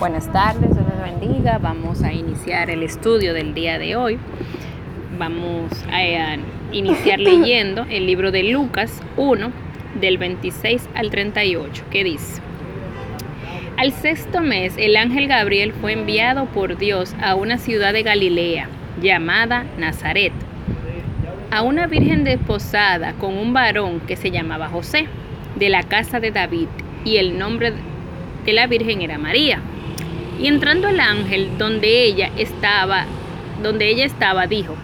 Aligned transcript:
Buenas 0.00 0.32
tardes, 0.32 0.70
Dios 0.74 0.86
les 0.88 1.20
bendiga. 1.20 1.58
Vamos 1.58 2.02
a 2.02 2.10
iniciar 2.10 2.70
el 2.70 2.82
estudio 2.82 3.34
del 3.34 3.52
día 3.52 3.78
de 3.78 3.96
hoy. 3.96 4.18
Vamos 5.18 5.70
a 5.92 6.38
iniciar 6.72 7.20
leyendo 7.20 7.84
el 7.90 8.06
libro 8.06 8.30
de 8.30 8.44
Lucas 8.44 9.02
1, 9.18 9.52
del 10.00 10.16
26 10.16 10.88
al 10.94 11.10
38, 11.10 11.84
que 11.90 12.02
dice, 12.02 12.40
Al 13.76 13.92
sexto 13.92 14.40
mes 14.40 14.72
el 14.78 14.96
ángel 14.96 15.28
Gabriel 15.28 15.74
fue 15.74 15.92
enviado 15.92 16.46
por 16.46 16.78
Dios 16.78 17.14
a 17.20 17.34
una 17.34 17.58
ciudad 17.58 17.92
de 17.92 18.02
Galilea 18.02 18.70
llamada 19.02 19.66
Nazaret, 19.76 20.32
a 21.50 21.60
una 21.60 21.86
virgen 21.86 22.24
desposada 22.24 23.12
con 23.12 23.36
un 23.36 23.52
varón 23.52 24.00
que 24.00 24.16
se 24.16 24.30
llamaba 24.30 24.70
José, 24.70 25.08
de 25.56 25.68
la 25.68 25.82
casa 25.82 26.20
de 26.20 26.30
David, 26.30 26.68
y 27.04 27.18
el 27.18 27.38
nombre 27.38 27.74
de 28.46 28.52
la 28.54 28.66
virgen 28.66 29.02
era 29.02 29.18
María. 29.18 29.60
Y 30.40 30.46
entrando 30.46 30.88
el 30.88 31.00
ángel 31.00 31.58
donde 31.58 32.04
ella 32.04 32.30
estaba, 32.38 33.04
donde 33.62 33.90
ella 33.90 34.06
estaba, 34.06 34.46
dijo: 34.46 34.74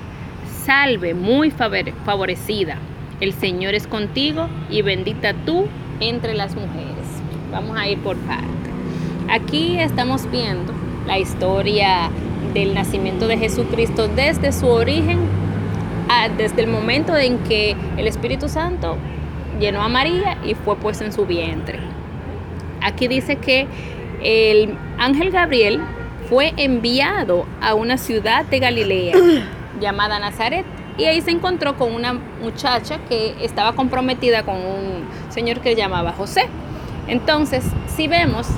Salve, 0.64 1.14
muy 1.14 1.50
favorecida. 1.50 2.76
El 3.20 3.32
Señor 3.32 3.74
es 3.74 3.86
contigo 3.86 4.48
y 4.68 4.82
bendita 4.82 5.32
tú 5.32 5.68
entre 6.00 6.34
las 6.34 6.54
mujeres. 6.54 7.06
Vamos 7.50 7.78
a 7.78 7.88
ir 7.88 7.98
por 8.00 8.16
parte. 8.18 8.44
Aquí 9.30 9.78
estamos 9.78 10.30
viendo 10.30 10.74
la 11.06 11.18
historia 11.18 12.10
del 12.52 12.74
nacimiento 12.74 13.26
de 13.26 13.38
Jesucristo 13.38 14.08
desde 14.08 14.52
su 14.52 14.66
origen, 14.66 15.20
desde 16.36 16.62
el 16.62 16.68
momento 16.68 17.16
en 17.16 17.38
que 17.38 17.74
el 17.96 18.06
Espíritu 18.06 18.50
Santo 18.50 18.98
llenó 19.58 19.82
a 19.82 19.88
María 19.88 20.36
y 20.44 20.54
fue 20.54 20.76
puesto 20.76 21.04
en 21.04 21.12
su 21.12 21.24
vientre. 21.24 21.78
Aquí 22.82 23.08
dice 23.08 23.36
que 23.36 23.66
el 24.26 24.76
ángel 24.98 25.30
Gabriel 25.30 25.80
fue 26.28 26.52
enviado 26.56 27.46
a 27.60 27.74
una 27.74 27.96
ciudad 27.96 28.44
de 28.44 28.58
Galilea 28.58 29.14
llamada 29.80 30.18
Nazaret 30.18 30.66
y 30.98 31.04
ahí 31.04 31.20
se 31.20 31.30
encontró 31.30 31.76
con 31.76 31.94
una 31.94 32.14
muchacha 32.42 32.98
que 33.08 33.36
estaba 33.44 33.74
comprometida 33.74 34.42
con 34.42 34.56
un 34.56 35.04
señor 35.28 35.60
que 35.60 35.70
se 35.70 35.76
llamaba 35.76 36.12
José. 36.12 36.48
Entonces, 37.06 37.64
si 37.86 38.08
vemos 38.08 38.48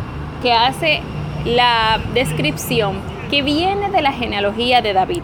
que 0.41 0.55
hace 0.55 1.03
la 1.45 2.01
descripción 2.15 3.01
que 3.31 3.43
viene 3.43 3.91
de 3.91 4.01
la 4.01 4.13
genealogía 4.13 4.81
de 4.81 4.95
David, 4.95 5.23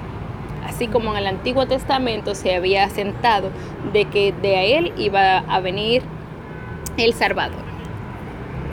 así 0.66 0.88
como 0.88 1.12
en 1.12 1.18
el 1.18 1.26
Antiguo 1.26 1.66
Testamento 1.66 2.34
se 2.34 2.54
había 2.54 2.84
asentado 2.84 3.50
de 3.94 4.04
que 4.04 4.32
de 4.42 4.76
él 4.76 4.92
iba 4.98 5.38
a 5.38 5.60
venir 5.60 6.02
el 6.98 7.14
Salvador 7.14 7.73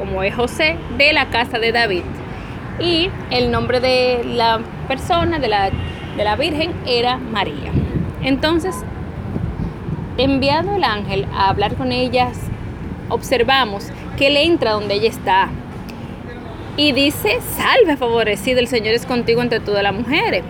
como 0.02 0.24
es 0.24 0.34
José, 0.34 0.78
de 0.98 1.14
la 1.14 1.30
casa 1.30 1.60
de 1.60 1.72
David. 1.72 2.02
Y 2.80 3.12
el 3.30 3.52
nombre 3.52 3.80
de 3.80 4.24
la 4.26 4.60
persona, 4.88 5.38
de 5.38 5.48
la, 5.48 5.70
de 5.70 6.24
la 6.24 6.36
Virgen, 6.36 6.74
era 6.88 7.18
María. 7.18 7.72
Entonces, 8.24 8.76
enviado 10.18 10.76
el 10.76 10.84
ángel 10.84 11.28
a 11.32 11.50
hablar 11.50 11.76
con 11.76 11.92
ellas, 11.92 12.36
observamos 13.10 13.92
que 14.18 14.28
él 14.28 14.38
entra 14.38 14.72
donde 14.72 14.96
ella 14.96 15.10
está. 15.10 15.50
Y 16.78 16.94
dice, 16.94 17.40
salve 17.56 17.96
favorecida, 17.96 18.60
el 18.60 18.68
Señor 18.68 18.96
es 18.96 19.06
contigo 19.06 19.44
entre 19.44 19.60
todas 19.60 19.84
las 19.84 19.94
mujeres. 19.94 20.44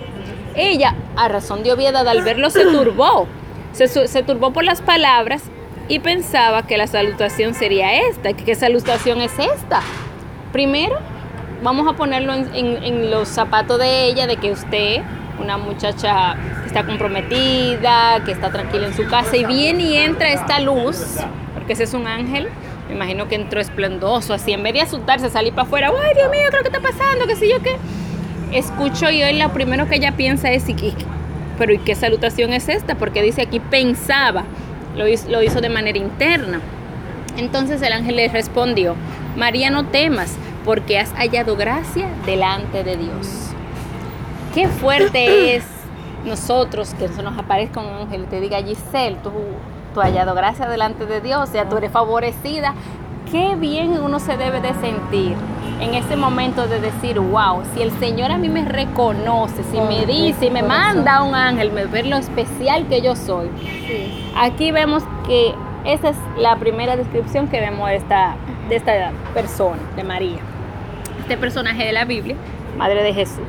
Ella, 0.55 0.95
a 1.17 1.27
razón 1.27 1.61
de 1.63 1.73
obviedad, 1.73 2.07
al 2.07 2.21
verlo 2.21 2.51
se 2.51 2.63
turbó. 2.63 3.27
Se 3.73 4.23
turbó 4.23 4.53
por 4.53 4.63
las 4.63 4.81
palabras 4.81 5.50
y 5.87 5.99
pensaba 5.99 6.63
que 6.63 6.77
la 6.77 6.87
salutación 6.87 7.53
sería 7.53 8.07
esta. 8.07 8.33
¿Qué 8.33 8.55
salutación 8.55 9.21
es 9.21 9.33
esta? 9.37 9.81
Primero, 10.51 10.97
vamos 11.63 11.87
a 11.87 11.95
ponerlo 11.95 12.33
en, 12.33 13.11
los 13.11 13.27
zapatos 13.27 13.79
de 13.79 14.05
ella, 14.05 14.27
de 14.27 14.37
que 14.37 14.51
usted, 14.51 15.01
una 15.39 15.57
muchacha 15.57 16.35
que 16.61 16.67
está 16.67 16.85
comprometida, 16.85 18.23
que 18.25 18.31
está 18.31 18.51
tranquila 18.51 18.87
en 18.87 18.93
su 18.93 19.07
casa, 19.07 19.35
y 19.37 19.45
viene 19.45 19.83
y 19.83 19.97
entra 19.97 20.31
esta 20.31 20.59
luz, 20.59 21.17
porque 21.53 21.73
ese 21.73 21.83
es 21.83 21.93
un 21.93 22.07
ángel, 22.07 22.49
me 22.87 22.95
imagino 22.95 23.27
que 23.27 23.35
entró 23.35 23.61
esplendoso, 23.61 24.33
así, 24.33 24.51
en 24.51 24.63
vez 24.63 24.73
de 24.73 24.81
asustarse, 24.81 25.29
salir 25.29 25.53
para 25.53 25.67
afuera, 25.67 25.89
¡ay, 25.89 26.13
Dios 26.15 26.29
mío, 26.31 26.41
qué 26.51 26.57
que 26.57 26.67
está 26.67 26.79
pasando? 26.79 27.27
¿Qué 27.27 27.35
sé 27.35 27.49
yo 27.49 27.61
qué? 27.61 27.75
Escucho 28.51 29.09
y 29.09 29.39
lo 29.39 29.53
primero 29.53 29.87
que 29.87 29.95
ella 29.95 30.11
piensa 30.13 30.51
es, 30.51 30.65
pero 31.57 31.73
¿y 31.73 31.77
qué 31.77 31.95
salutación 31.95 32.51
es 32.53 32.67
esta? 32.67 32.95
Porque 32.95 33.21
dice 33.21 33.43
aquí, 33.43 33.59
pensaba 33.59 34.43
lo 34.95 35.07
hizo, 35.07 35.61
de 35.61 35.69
manera 35.69 35.97
interna. 35.97 36.59
Entonces 37.37 37.81
el 37.81 37.93
ángel 37.93 38.17
le 38.17 38.27
respondió, 38.27 38.95
María 39.37 39.69
no 39.69 39.85
temas, 39.85 40.35
porque 40.65 40.99
has 40.99 41.11
hallado 41.13 41.55
gracia 41.55 42.07
delante 42.25 42.83
de 42.83 42.97
Dios. 42.97 43.51
Qué 44.53 44.67
fuerte 44.67 45.55
es 45.55 45.63
nosotros 46.25 46.93
que 46.93 47.07
se 47.07 47.23
nos 47.23 47.37
aparezca 47.37 47.79
un 47.79 47.87
ángel 47.87 48.23
y 48.23 48.25
te 48.25 48.39
diga, 48.39 48.61
Giselle, 48.61 49.17
tú, 49.23 49.31
tú 49.93 50.01
has 50.01 50.07
hallado 50.07 50.35
gracia 50.35 50.67
delante 50.67 51.05
de 51.05 51.21
Dios, 51.21 51.49
o 51.49 51.51
sea, 51.51 51.67
tú 51.67 51.77
eres 51.77 51.91
favorecida. 51.91 52.73
Qué 53.31 53.55
bien 53.55 53.93
uno 53.93 54.19
se 54.19 54.35
debe 54.35 54.59
de 54.59 54.73
sentir 54.73 55.35
en 55.81 55.95
ese 55.95 56.15
momento 56.15 56.67
de 56.67 56.79
decir, 56.79 57.19
wow, 57.19 57.63
si 57.73 57.81
el 57.81 57.91
Señor 57.99 58.31
a 58.31 58.37
mí 58.37 58.49
me 58.49 58.63
reconoce, 58.63 59.63
si 59.63 59.81
me 59.81 60.05
dice, 60.05 60.45
y 60.45 60.51
me 60.51 60.61
manda 60.61 61.23
un 61.23 61.33
ángel, 61.33 61.71
me 61.71 61.85
ver 61.85 62.05
lo 62.05 62.17
especial 62.17 62.87
que 62.87 63.01
yo 63.01 63.15
soy. 63.15 63.49
Aquí 64.37 64.71
vemos 64.71 65.03
que 65.25 65.55
esa 65.83 66.09
es 66.09 66.17
la 66.37 66.55
primera 66.57 66.95
descripción 66.95 67.47
que 67.47 67.59
vemos 67.59 67.89
de 67.89 67.95
esta, 67.95 68.35
de 68.69 68.75
esta 68.75 69.11
persona, 69.33 69.81
de 69.95 70.03
María. 70.03 70.37
Este 71.21 71.35
personaje 71.35 71.83
de 71.83 71.93
la 71.93 72.05
Biblia, 72.05 72.35
Madre 72.77 73.01
de 73.01 73.13
Jesús. 73.13 73.47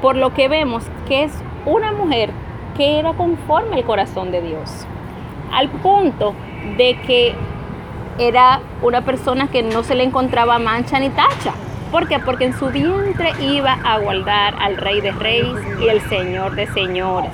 Por 0.00 0.16
lo 0.16 0.32
que 0.32 0.48
vemos 0.48 0.84
que 1.06 1.24
es 1.24 1.32
una 1.66 1.92
mujer 1.92 2.30
que 2.78 2.98
era 2.98 3.12
conforme 3.12 3.76
al 3.76 3.84
corazón 3.84 4.32
de 4.32 4.40
Dios. 4.40 4.86
Al 5.52 5.68
punto 5.68 6.34
de 6.78 6.98
que 7.06 7.34
era 8.18 8.60
una 8.82 9.02
persona 9.02 9.48
que 9.48 9.62
no 9.62 9.82
se 9.82 9.94
le 9.94 10.04
encontraba 10.04 10.58
mancha 10.58 10.98
ni 10.98 11.10
tacha. 11.10 11.52
¿Por 11.90 12.08
qué? 12.08 12.18
Porque 12.18 12.44
en 12.44 12.58
su 12.58 12.68
vientre 12.68 13.32
iba 13.40 13.72
a 13.84 13.98
guardar 13.98 14.54
al 14.58 14.76
Rey 14.76 15.00
de 15.00 15.12
Reyes 15.12 15.58
y 15.80 15.88
el 15.88 16.00
Señor 16.08 16.54
de 16.54 16.66
Señores, 16.68 17.32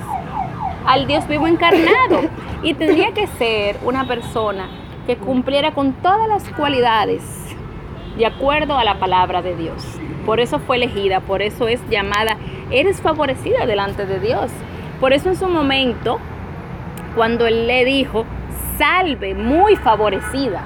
al 0.85 1.07
Dios 1.07 1.27
vivo 1.27 1.47
encarnado. 1.47 2.29
Y 2.61 2.73
tendría 2.73 3.13
que 3.13 3.25
ser 3.27 3.77
una 3.83 4.05
persona 4.05 4.67
que 5.07 5.15
cumpliera 5.15 5.71
con 5.71 5.93
todas 5.93 6.27
las 6.27 6.43
cualidades 6.49 7.23
de 8.17 8.25
acuerdo 8.25 8.77
a 8.77 8.83
la 8.83 8.99
palabra 8.99 9.41
de 9.41 9.55
Dios. 9.55 9.81
Por 10.25 10.41
eso 10.41 10.59
fue 10.59 10.75
elegida, 10.75 11.21
por 11.21 11.41
eso 11.41 11.69
es 11.69 11.79
llamada, 11.89 12.35
eres 12.69 13.01
favorecida 13.01 13.65
delante 13.65 14.05
de 14.05 14.19
Dios. 14.19 14.51
Por 14.99 15.13
eso 15.13 15.29
en 15.29 15.37
su 15.37 15.47
momento, 15.47 16.19
cuando 17.15 17.47
él 17.47 17.65
le 17.65 17.85
dijo, 17.85 18.25
salve, 18.79 19.35
muy 19.35 19.75
favorecida. 19.75 20.63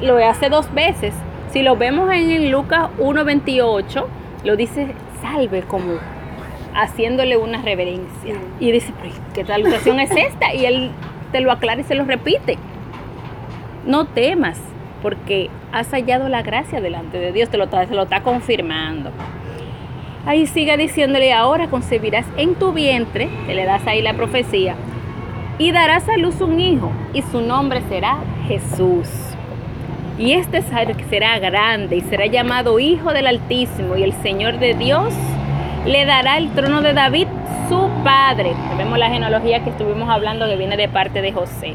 lo 0.00 0.16
hace 0.16 0.48
dos 0.48 0.72
veces. 0.74 1.14
Si 1.52 1.62
lo 1.62 1.76
vemos 1.76 2.10
en, 2.12 2.50
Lucas 2.50 2.88
1.28, 2.98 4.04
lo 4.44 4.56
dice 4.56 4.88
salve 5.22 5.62
como 5.62 5.98
haciéndole 6.74 7.36
una 7.36 7.62
reverencia. 7.62 8.34
Y 8.58 8.72
dice, 8.72 8.92
¿qué 9.34 9.44
salutación 9.44 10.00
es 10.00 10.10
esta? 10.10 10.52
Y 10.52 10.66
él 10.66 10.90
te 11.30 11.40
lo 11.40 11.52
aclara 11.52 11.80
y 11.80 11.84
se 11.84 11.94
lo 11.94 12.04
repite. 12.04 12.58
No 13.86 14.06
temas, 14.06 14.58
porque 15.02 15.48
has 15.72 15.90
hallado 15.90 16.28
la 16.28 16.42
gracia 16.42 16.80
delante 16.80 17.18
de 17.18 17.32
Dios, 17.32 17.48
te 17.48 17.56
lo, 17.56 17.68
se 17.70 17.94
lo 17.94 18.02
está 18.02 18.22
confirmando. 18.22 19.10
Ahí 20.26 20.46
sigue 20.46 20.76
diciéndole, 20.76 21.32
ahora 21.32 21.68
concebirás 21.68 22.26
en 22.36 22.56
tu 22.56 22.72
vientre, 22.72 23.28
te 23.46 23.54
le 23.54 23.64
das 23.64 23.86
ahí 23.86 24.02
la 24.02 24.14
profecía, 24.14 24.74
y 25.58 25.72
darás 25.72 26.08
a 26.08 26.16
luz 26.16 26.40
un 26.40 26.60
hijo, 26.60 26.92
y 27.14 27.22
su 27.22 27.40
nombre 27.40 27.82
será 27.88 28.18
Jesús. 28.46 29.08
Y 30.18 30.32
este 30.32 30.62
será 30.62 31.38
grande 31.38 31.96
y 31.96 32.00
será 32.02 32.26
llamado 32.26 32.78
Hijo 32.78 33.12
del 33.12 33.26
Altísimo, 33.26 33.96
y 33.96 34.02
el 34.02 34.12
Señor 34.14 34.58
de 34.58 34.74
Dios 34.74 35.14
le 35.86 36.04
dará 36.04 36.38
el 36.38 36.50
trono 36.52 36.82
de 36.82 36.92
David, 36.92 37.26
su 37.68 37.88
padre. 38.04 38.54
Vemos 38.76 38.98
la 38.98 39.08
genealogía 39.08 39.64
que 39.64 39.70
estuvimos 39.70 40.08
hablando 40.08 40.46
que 40.46 40.56
viene 40.56 40.76
de 40.76 40.88
parte 40.88 41.22
de 41.22 41.32
José. 41.32 41.74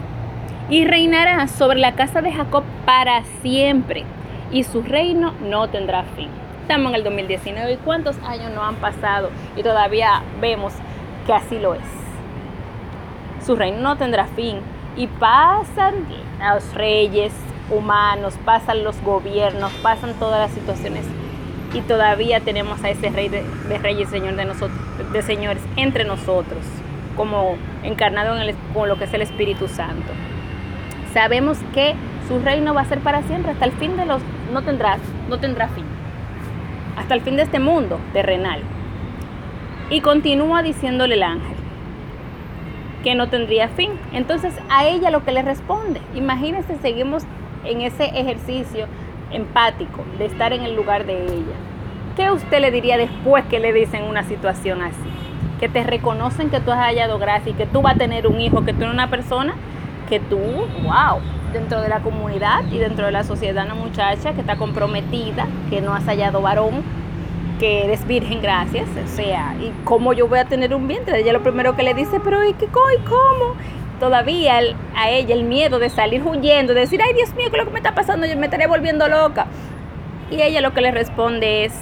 Y 0.69 0.85
reinará 0.85 1.47
sobre 1.47 1.79
la 1.79 1.93
casa 1.93 2.21
de 2.21 2.31
Jacob 2.31 2.63
para 2.85 3.23
siempre, 3.41 4.03
y 4.51 4.63
su 4.63 4.83
reino 4.83 5.33
no 5.41 5.69
tendrá 5.69 6.03
fin. 6.15 6.29
Estamos 6.61 6.91
en 6.91 6.95
el 6.95 7.03
2019 7.03 7.73
y 7.73 7.77
cuántos 7.77 8.15
años 8.23 8.51
no 8.53 8.63
han 8.63 8.75
pasado 8.75 9.29
y 9.57 9.63
todavía 9.63 10.21
vemos 10.39 10.73
que 11.25 11.33
así 11.33 11.59
lo 11.59 11.73
es 11.73 12.00
su 13.45 13.55
reino 13.55 13.79
no 13.79 13.97
tendrá 13.97 14.25
fin. 14.25 14.59
Y 14.97 15.07
pasan 15.07 16.05
los 16.53 16.73
reyes 16.73 17.33
humanos, 17.69 18.35
pasan 18.43 18.83
los 18.83 19.01
gobiernos, 19.01 19.71
pasan 19.81 20.13
todas 20.15 20.39
las 20.39 20.51
situaciones 20.51 21.05
y 21.73 21.81
todavía 21.81 22.41
tenemos 22.41 22.83
a 22.83 22.89
ese 22.89 23.09
rey 23.09 23.29
de, 23.29 23.43
reyes, 23.81 24.09
señor 24.09 24.35
de 24.35 24.45
nosotros, 24.45 24.77
de 25.13 25.21
señores 25.21 25.63
entre 25.77 26.03
nosotros, 26.03 26.59
como 27.15 27.55
encarnado 27.83 28.35
con 28.73 28.89
lo 28.89 28.97
que 28.97 29.05
es 29.05 29.13
el 29.13 29.21
Espíritu 29.21 29.67
Santo. 29.67 30.11
Sabemos 31.13 31.57
que 31.73 31.95
su 32.27 32.39
reino 32.39 32.73
va 32.73 32.81
a 32.81 32.85
ser 32.85 32.99
para 32.99 33.23
siempre, 33.23 33.51
hasta 33.51 33.65
el 33.65 33.71
fin 33.73 33.95
de 33.97 34.05
los 34.05 34.21
no 34.51 34.61
tendrá, 34.63 34.97
no 35.29 35.39
tendrá 35.39 35.67
fin. 35.69 35.85
hasta 36.97 37.13
el 37.13 37.21
fin 37.21 37.37
de 37.37 37.43
este 37.43 37.59
mundo 37.59 37.99
terrenal. 38.13 38.61
Y 39.89 40.01
continúa 40.01 40.61
diciéndole 40.61 41.15
el 41.15 41.23
ángel 41.23 41.50
que 43.03 43.15
no 43.15 43.29
tendría 43.29 43.67
fin. 43.69 43.91
Entonces 44.13 44.53
a 44.69 44.87
ella 44.87 45.11
lo 45.11 45.23
que 45.23 45.31
le 45.31 45.41
responde, 45.41 46.01
imagínense, 46.15 46.77
seguimos 46.81 47.23
en 47.65 47.81
ese 47.81 48.05
ejercicio 48.05 48.87
empático 49.31 50.03
de 50.17 50.25
estar 50.25 50.53
en 50.53 50.63
el 50.63 50.75
lugar 50.75 51.05
de 51.05 51.23
ella. 51.23 51.55
¿Qué 52.15 52.31
usted 52.31 52.59
le 52.59 52.71
diría 52.71 52.97
después 52.97 53.45
que 53.45 53.59
le 53.59 53.71
dicen 53.73 54.03
una 54.03 54.23
situación 54.23 54.81
así? 54.81 55.09
Que 55.59 55.69
te 55.69 55.83
reconocen 55.83 56.49
que 56.49 56.59
tú 56.59 56.71
has 56.71 56.79
hallado 56.79 57.19
gracia 57.19 57.51
y 57.51 57.53
que 57.55 57.65
tú 57.65 57.81
vas 57.81 57.95
a 57.95 57.97
tener 57.97 58.27
un 58.27 58.41
hijo, 58.41 58.65
que 58.65 58.73
tú 58.73 58.81
eres 58.81 58.93
una 58.93 59.09
persona 59.09 59.53
que 60.09 60.19
tú, 60.19 60.37
wow, 60.37 61.21
dentro 61.53 61.81
de 61.81 61.87
la 61.87 62.01
comunidad 62.01 62.65
y 62.69 62.79
dentro 62.79 63.05
de 63.05 63.13
la 63.13 63.23
sociedad, 63.23 63.63
una 63.63 63.75
muchacha 63.75 64.33
que 64.33 64.41
está 64.41 64.57
comprometida, 64.57 65.47
que 65.69 65.79
no 65.79 65.93
has 65.93 66.03
hallado 66.03 66.41
varón, 66.41 66.83
que 67.61 67.83
eres 67.83 68.07
virgen, 68.07 68.41
gracias. 68.41 68.89
O 69.05 69.07
sea, 69.07 69.55
¿y 69.61 69.71
cómo 69.83 70.13
yo 70.13 70.27
voy 70.27 70.39
a 70.39 70.45
tener 70.45 70.73
un 70.73 70.87
vientre? 70.87 71.19
Ella 71.19 71.31
lo 71.31 71.43
primero 71.43 71.75
que 71.75 71.83
le 71.83 71.93
dice, 71.93 72.19
pero 72.19 72.43
¿y 72.43 72.53
qué, 72.53 72.67
cómo? 72.67 73.55
Todavía 73.99 74.59
a 74.95 75.11
ella 75.11 75.35
el 75.35 75.43
miedo 75.43 75.77
de 75.77 75.91
salir 75.91 76.23
huyendo, 76.23 76.73
de 76.73 76.79
decir, 76.79 76.99
ay 77.03 77.13
Dios 77.13 77.35
mío, 77.35 77.51
¿qué 77.51 77.57
es 77.57 77.63
lo 77.63 77.65
que 77.65 77.73
me 77.73 77.77
está 77.77 77.93
pasando? 77.93 78.25
Yo 78.25 78.35
me 78.35 78.47
estaré 78.47 78.65
volviendo 78.65 79.07
loca. 79.07 79.45
Y 80.31 80.41
ella 80.41 80.59
lo 80.59 80.73
que 80.73 80.81
le 80.81 80.89
responde 80.89 81.65
es, 81.65 81.73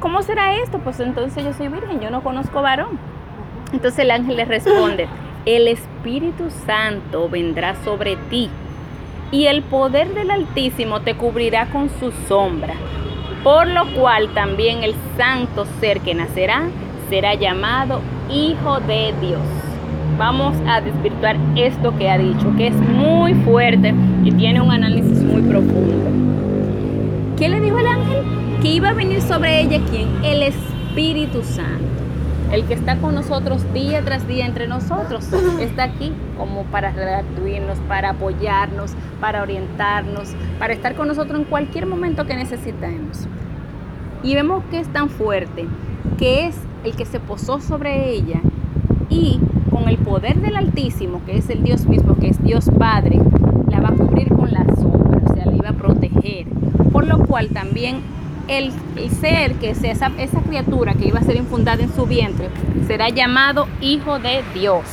¿cómo 0.00 0.22
será 0.22 0.56
esto? 0.56 0.80
Pues 0.80 0.98
entonces 0.98 1.44
yo 1.44 1.52
soy 1.52 1.68
virgen, 1.68 2.00
yo 2.00 2.10
no 2.10 2.24
conozco 2.24 2.60
varón. 2.60 2.98
Entonces 3.72 4.00
el 4.00 4.10
ángel 4.10 4.36
le 4.36 4.44
responde, 4.44 5.06
el 5.46 5.68
Espíritu 5.68 6.50
Santo 6.66 7.28
vendrá 7.28 7.76
sobre 7.84 8.16
ti 8.28 8.50
y 9.30 9.46
el 9.46 9.62
poder 9.62 10.14
del 10.14 10.32
Altísimo 10.32 11.00
te 11.00 11.14
cubrirá 11.14 11.66
con 11.66 11.90
su 12.00 12.10
sombra, 12.26 12.74
por 13.42 13.66
lo 13.66 13.86
cual 13.94 14.28
también 14.34 14.82
el 14.82 14.94
santo 15.16 15.66
ser 15.80 16.00
que 16.00 16.14
nacerá 16.14 16.68
será 17.08 17.34
llamado 17.34 18.00
Hijo 18.30 18.80
de 18.80 19.12
Dios. 19.20 19.40
Vamos 20.16 20.56
a 20.66 20.80
desvirtuar 20.80 21.36
esto 21.56 21.96
que 21.98 22.08
ha 22.08 22.18
dicho, 22.18 22.54
que 22.56 22.68
es 22.68 22.76
muy 22.76 23.34
fuerte 23.34 23.94
y 24.24 24.32
tiene 24.32 24.60
un 24.60 24.70
análisis 24.70 25.22
muy 25.22 25.42
profundo. 25.42 27.36
¿Qué 27.36 27.48
le 27.48 27.60
dijo 27.60 27.78
el 27.78 27.86
ángel? 27.86 28.24
Que 28.62 28.68
iba 28.68 28.90
a 28.90 28.94
venir 28.94 29.20
sobre 29.20 29.62
ella 29.62 29.80
quién? 29.90 30.08
El 30.24 30.42
Espíritu 30.42 31.42
Santo 31.42 31.82
el 32.52 32.66
que 32.66 32.74
está 32.74 32.96
con 32.98 33.14
nosotros 33.14 33.64
día 33.72 34.04
tras 34.04 34.28
día 34.28 34.44
entre 34.44 34.68
nosotros, 34.68 35.26
está 35.60 35.84
aquí 35.84 36.12
como 36.36 36.64
para 36.64 36.92
reactuirnos, 36.92 37.78
para 37.88 38.10
apoyarnos, 38.10 38.92
para 39.20 39.42
orientarnos, 39.42 40.34
para 40.58 40.74
estar 40.74 40.94
con 40.94 41.08
nosotros 41.08 41.40
en 41.40 41.44
cualquier 41.46 41.86
momento 41.86 42.26
que 42.26 42.36
necesitemos. 42.36 43.26
Y 44.22 44.34
vemos 44.34 44.62
que 44.70 44.80
es 44.80 44.88
tan 44.88 45.08
fuerte, 45.08 45.66
que 46.18 46.46
es 46.46 46.56
el 46.84 46.94
que 46.94 47.06
se 47.06 47.20
posó 47.20 47.58
sobre 47.60 48.10
ella 48.10 48.40
y 49.08 49.40
con 49.70 49.88
el 49.88 49.96
poder 49.96 50.40
del 50.40 50.56
Altísimo, 50.56 51.22
que 51.24 51.38
es 51.38 51.48
el 51.48 51.64
Dios 51.64 51.86
mismo, 51.86 52.16
que 52.16 52.28
es 52.28 52.42
Dios 52.42 52.70
Padre, 52.78 53.18
la 53.70 53.80
va 53.80 53.88
a 53.88 53.92
cubrir 53.92 54.28
con 54.28 54.52
la 54.52 54.64
sombra, 54.76 55.22
o 55.24 55.34
sea, 55.34 55.46
la 55.46 55.56
iba 55.56 55.70
a 55.70 55.72
proteger. 55.72 56.46
Por 56.92 57.06
lo 57.06 57.18
cual 57.18 57.48
también 57.48 58.02
el, 58.48 58.72
ser, 59.10 59.54
que 59.56 59.70
es 59.70 59.82
esa, 59.84 60.10
esa 60.18 60.40
criatura 60.40 60.94
que 60.94 61.06
iba 61.06 61.20
a 61.20 61.22
ser 61.22 61.36
infundada 61.36 61.82
en 61.82 61.92
su 61.92 62.06
vientre, 62.06 62.48
será 62.86 63.08
llamado 63.08 63.68
Hijo 63.80 64.18
de 64.18 64.42
Dios. 64.54 64.84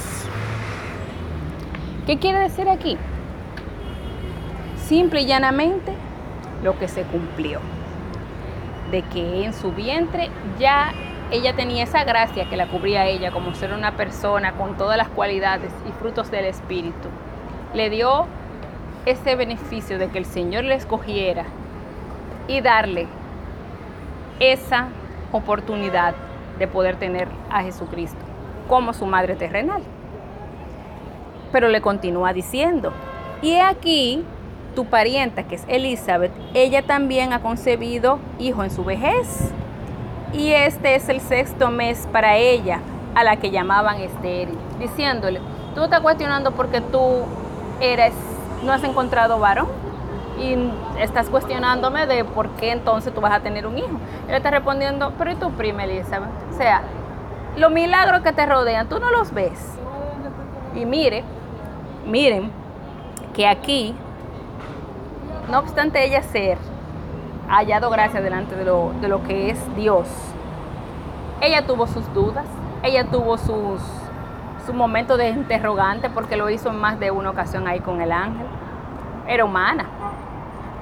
¿Qué 2.05 2.17
quiere 2.17 2.39
decir 2.39 2.67
aquí? 2.69 2.97
Simple 4.87 5.21
y 5.21 5.25
llanamente 5.25 5.93
lo 6.63 6.77
que 6.79 6.87
se 6.87 7.03
cumplió. 7.03 7.59
De 8.91 9.03
que 9.03 9.45
en 9.45 9.53
su 9.53 9.71
vientre 9.71 10.29
ya 10.59 10.93
ella 11.31 11.55
tenía 11.55 11.83
esa 11.83 12.03
gracia 12.03 12.49
que 12.49 12.57
la 12.57 12.67
cubría 12.67 13.01
a 13.01 13.05
ella 13.05 13.31
como 13.31 13.53
ser 13.53 13.73
una 13.73 13.95
persona 13.95 14.53
con 14.53 14.77
todas 14.77 14.97
las 14.97 15.09
cualidades 15.09 15.71
y 15.87 15.91
frutos 15.91 16.31
del 16.31 16.45
Espíritu. 16.45 17.09
Le 17.75 17.91
dio 17.91 18.25
ese 19.05 19.35
beneficio 19.35 19.99
de 19.99 20.09
que 20.09 20.17
el 20.17 20.25
Señor 20.25 20.63
le 20.63 20.73
escogiera 20.73 21.45
y 22.47 22.61
darle 22.61 23.07
esa 24.39 24.87
oportunidad 25.31 26.13
de 26.57 26.67
poder 26.67 26.97
tener 26.97 27.27
a 27.49 27.63
Jesucristo 27.63 28.19
como 28.67 28.93
su 28.93 29.05
madre 29.05 29.35
terrenal. 29.35 29.81
Pero 31.51 31.67
le 31.69 31.81
continúa 31.81 32.33
diciendo, 32.33 32.93
y 33.41 33.55
aquí 33.55 34.23
tu 34.75 34.85
parienta, 34.85 35.43
que 35.43 35.55
es 35.55 35.63
Elizabeth, 35.67 36.31
ella 36.53 36.83
también 36.83 37.33
ha 37.33 37.41
concebido 37.41 38.19
hijo 38.37 38.63
en 38.63 38.69
su 38.69 38.83
vejez. 38.83 39.51
Y 40.31 40.51
este 40.51 40.95
es 40.95 41.09
el 41.09 41.21
sexto 41.21 41.71
mes 41.71 42.07
para 42.11 42.37
ella, 42.37 42.79
a 43.15 43.23
la 43.23 43.37
que 43.37 43.49
llamaban 43.49 43.99
estéril, 43.99 44.57
diciéndole, 44.77 45.41
tú 45.73 45.83
estás 45.83 46.01
cuestionando 46.01 46.51
porque 46.51 46.81
tú 46.81 47.23
eres, 47.81 48.13
no 48.63 48.71
has 48.71 48.83
encontrado 48.83 49.39
varón 49.39 49.67
y 50.39 50.71
estás 50.99 51.29
cuestionándome 51.29 52.07
de 52.07 52.23
por 52.23 52.49
qué 52.51 52.71
entonces 52.71 53.13
tú 53.13 53.21
vas 53.21 53.33
a 53.33 53.41
tener 53.41 53.67
un 53.67 53.77
hijo. 53.77 53.99
Él 54.27 54.35
está 54.35 54.51
respondiendo, 54.51 55.13
pero 55.17 55.31
¿y 55.31 55.35
tu 55.35 55.51
prima 55.51 55.83
Elizabeth? 55.83 56.29
O 56.51 56.57
sea, 56.57 56.81
los 57.57 57.71
milagros 57.71 58.21
que 58.21 58.31
te 58.31 58.45
rodean, 58.45 58.87
tú 58.87 58.99
no 58.99 59.11
los 59.11 59.33
ves. 59.33 59.77
Y 60.75 60.85
mire, 60.85 61.23
miren 62.05 62.51
que 63.33 63.47
aquí, 63.47 63.95
no 65.49 65.59
obstante 65.59 66.03
ella 66.05 66.21
ser 66.21 66.57
hallado 67.49 67.89
gracia 67.89 68.21
delante 68.21 68.55
de 68.55 68.65
lo, 68.65 68.93
de 69.01 69.07
lo 69.07 69.23
que 69.23 69.49
es 69.49 69.75
Dios, 69.75 70.07
ella 71.41 71.65
tuvo 71.65 71.87
sus 71.87 72.13
dudas, 72.13 72.45
ella 72.83 73.05
tuvo 73.05 73.37
sus, 73.37 73.81
su 74.65 74.73
momento 74.73 75.17
de 75.17 75.29
interrogante 75.29 76.09
porque 76.09 76.37
lo 76.37 76.49
hizo 76.49 76.69
en 76.69 76.77
más 76.77 76.99
de 76.99 77.11
una 77.11 77.31
ocasión 77.31 77.67
ahí 77.67 77.79
con 77.79 78.01
el 78.01 78.11
ángel. 78.11 78.45
Era 79.27 79.45
humana, 79.45 79.85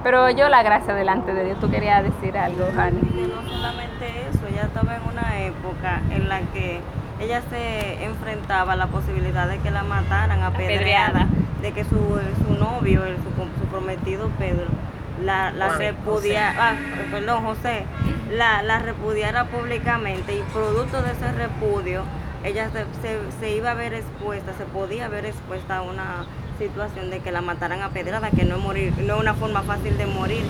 pero 0.02 0.30
yo 0.30 0.48
la 0.48 0.62
gracia 0.62 0.94
delante 0.94 1.34
de 1.34 1.44
Dios. 1.44 1.60
¿Tú 1.60 1.70
querías 1.70 2.02
decir 2.02 2.36
algo, 2.36 2.66
Jani? 2.74 3.00
no 3.00 3.48
solamente 3.48 4.28
eso, 4.30 4.46
ella 4.50 4.62
estaba 4.62 4.96
en 4.96 5.02
una 5.02 5.40
época 5.40 6.00
en 6.10 6.28
la 6.28 6.40
que 6.52 6.80
ella 7.20 7.42
se 7.50 8.04
enfrentaba 8.04 8.74
a 8.74 8.76
la 8.76 8.86
posibilidad 8.86 9.48
de 9.48 9.58
que 9.58 9.70
la 9.70 9.82
mataran 9.82 10.42
a 10.42 10.52
pedrada, 10.52 11.26
de 11.60 11.72
que 11.72 11.84
su, 11.84 11.96
su 11.96 12.54
novio, 12.54 13.04
el, 13.04 13.16
su, 13.16 13.68
prometido 13.70 14.28
Pedro, 14.38 14.66
la, 15.24 15.50
la 15.50 15.70
repudiara, 15.70 16.54
ah, 16.58 16.74
perdón, 17.10 17.44
José, 17.44 17.84
la, 18.30 18.62
la 18.62 18.78
repudiara 18.78 19.44
públicamente 19.46 20.34
y 20.34 20.42
producto 20.52 21.02
de 21.02 21.12
ese 21.12 21.32
repudio, 21.32 22.04
ella 22.44 22.70
se, 22.70 22.84
se, 23.02 23.18
se 23.40 23.56
iba 23.56 23.72
a 23.72 23.74
ver 23.74 23.94
expuesta, 23.94 24.52
se 24.56 24.64
podía 24.64 25.08
ver 25.08 25.26
expuesta 25.26 25.78
a 25.78 25.82
una 25.82 26.24
situación 26.58 27.10
de 27.10 27.20
que 27.20 27.32
la 27.32 27.40
mataran 27.40 27.82
a 27.82 27.90
pedrada, 27.90 28.30
que 28.30 28.44
no 28.44 28.56
es 28.56 28.62
morir, 28.62 28.92
no 28.98 29.14
es 29.14 29.20
una 29.20 29.34
forma 29.34 29.62
fácil 29.62 29.96
de 29.96 30.06
morir. 30.06 30.42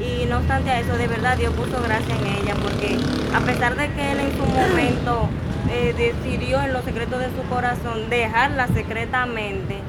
Y 0.00 0.26
no 0.26 0.38
obstante 0.38 0.70
a 0.70 0.80
eso, 0.80 0.96
de 0.96 1.08
verdad 1.08 1.36
Dios 1.36 1.52
puso 1.54 1.82
gracia 1.82 2.14
en 2.14 2.26
ella, 2.26 2.54
porque 2.62 2.98
a 3.34 3.40
pesar 3.40 3.76
de 3.76 3.90
que 3.92 4.12
él 4.12 4.20
en 4.20 4.32
su 4.36 4.46
momento 4.46 5.28
eh, 5.70 5.94
decidió 5.96 6.62
en 6.62 6.72
los 6.72 6.84
secretos 6.84 7.18
de 7.18 7.26
su 7.26 7.48
corazón 7.48 8.08
dejarla 8.08 8.68
secretamente, 8.68 9.80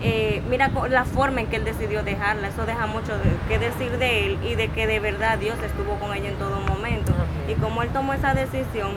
eh, 0.00 0.42
mira 0.48 0.70
la 0.88 1.04
forma 1.04 1.40
en 1.40 1.48
que 1.48 1.56
él 1.56 1.64
decidió 1.64 2.04
dejarla, 2.04 2.48
eso 2.48 2.64
deja 2.66 2.86
mucho 2.86 3.12
que 3.48 3.58
decir 3.58 3.98
de 3.98 4.26
él 4.26 4.38
y 4.44 4.54
de 4.54 4.68
que 4.68 4.86
de 4.86 5.00
verdad 5.00 5.38
Dios 5.38 5.56
estuvo 5.64 5.94
con 5.98 6.14
ella 6.14 6.28
en 6.28 6.36
todo 6.36 6.60
momento. 6.60 7.12
Y 7.48 7.54
como 7.54 7.82
él 7.82 7.88
tomó 7.88 8.12
esa 8.12 8.34
decisión, 8.34 8.92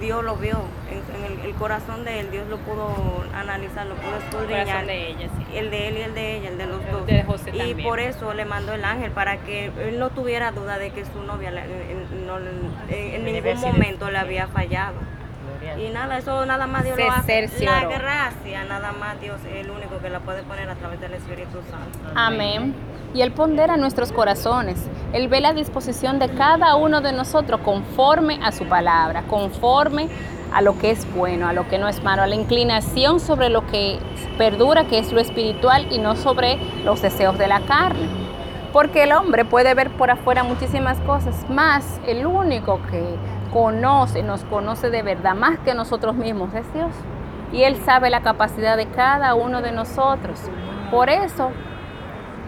Dios 0.00 0.24
lo 0.24 0.36
vio 0.36 0.58
en, 0.90 1.44
el, 1.44 1.54
corazón 1.54 2.04
de 2.04 2.20
él, 2.20 2.30
Dios 2.30 2.46
lo 2.48 2.58
pudo 2.58 3.24
analizar, 3.34 3.86
lo 3.86 3.94
pudo 3.94 4.16
escudriñar. 4.16 4.80
El 4.80 4.86
de 4.86 5.08
ella, 5.08 5.28
sí. 5.36 5.56
El 5.56 5.70
de 5.70 5.88
él 5.88 5.96
y 5.98 6.00
el 6.02 6.14
de 6.14 6.36
ella, 6.36 6.48
el 6.50 6.58
de 6.58 6.66
los 6.66 6.80
dos. 6.90 7.40
y 7.52 7.74
por 7.82 8.00
eso 8.00 8.34
le 8.34 8.44
mandó 8.44 8.72
el 8.72 8.84
ángel, 8.84 9.10
para 9.10 9.38
que 9.38 9.66
él 9.66 9.98
no 9.98 10.10
tuviera 10.10 10.52
duda 10.52 10.78
de 10.78 10.90
que 10.90 11.04
su 11.04 11.22
novia 11.22 11.50
en, 12.88 13.24
ningún 13.24 13.60
momento 13.60 14.10
le 14.10 14.18
había 14.18 14.48
fallado. 14.48 14.96
Y 15.78 15.88
nada, 15.90 16.18
eso 16.18 16.46
nada 16.46 16.66
más 16.66 16.84
Dios 16.84 16.98
lo 16.98 17.10
hace. 17.10 17.48
La 17.64 17.86
gracia, 17.86 18.64
nada 18.64 18.92
más 18.92 19.20
Dios 19.20 19.40
es 19.44 19.64
el 19.64 19.70
único 19.70 19.98
que 19.98 20.10
la 20.10 20.20
puede 20.20 20.42
poner 20.42 20.68
a 20.70 20.74
través 20.74 21.00
del 21.00 21.14
Espíritu 21.14 21.60
Santo. 21.70 22.12
Amén. 22.14 22.74
Y 23.14 23.22
Él 23.22 23.32
pondera 23.32 23.76
nuestros 23.76 24.12
corazones. 24.12 24.78
Él 25.12 25.28
ve 25.28 25.40
la 25.40 25.52
disposición 25.52 26.18
de 26.18 26.28
cada 26.28 26.76
uno 26.76 27.00
de 27.00 27.12
nosotros 27.12 27.60
conforme 27.64 28.38
a 28.42 28.52
su 28.52 28.66
palabra, 28.66 29.22
conforme 29.28 30.08
a 30.52 30.62
lo 30.62 30.78
que 30.78 30.90
es 30.90 31.12
bueno, 31.14 31.48
a 31.48 31.52
lo 31.52 31.68
que 31.68 31.78
no 31.78 31.88
es 31.88 32.02
malo, 32.02 32.22
a 32.22 32.26
la 32.26 32.34
inclinación 32.34 33.20
sobre 33.20 33.48
lo 33.48 33.66
que 33.66 33.98
perdura, 34.38 34.86
que 34.86 34.98
es 34.98 35.12
lo 35.12 35.20
espiritual, 35.20 35.86
y 35.90 35.98
no 35.98 36.16
sobre 36.16 36.58
los 36.84 37.02
deseos 37.02 37.38
de 37.38 37.48
la 37.48 37.60
carne. 37.60 38.08
Porque 38.72 39.04
el 39.04 39.12
hombre 39.12 39.44
puede 39.44 39.74
ver 39.74 39.90
por 39.96 40.10
afuera 40.10 40.44
muchísimas 40.44 40.98
cosas, 41.00 41.48
más 41.48 42.00
el 42.06 42.26
único 42.26 42.80
que 42.90 43.16
conoce, 43.52 44.22
nos 44.22 44.44
conoce 44.44 44.90
de 44.90 45.02
verdad, 45.02 45.34
más 45.34 45.58
que 45.60 45.74
nosotros 45.74 46.14
mismos, 46.14 46.54
es 46.54 46.70
Dios. 46.74 46.92
Y 47.52 47.62
Él 47.62 47.76
sabe 47.84 48.10
la 48.10 48.20
capacidad 48.20 48.76
de 48.76 48.86
cada 48.86 49.34
uno 49.34 49.62
de 49.62 49.72
nosotros. 49.72 50.40
Por 50.90 51.08
eso, 51.08 51.50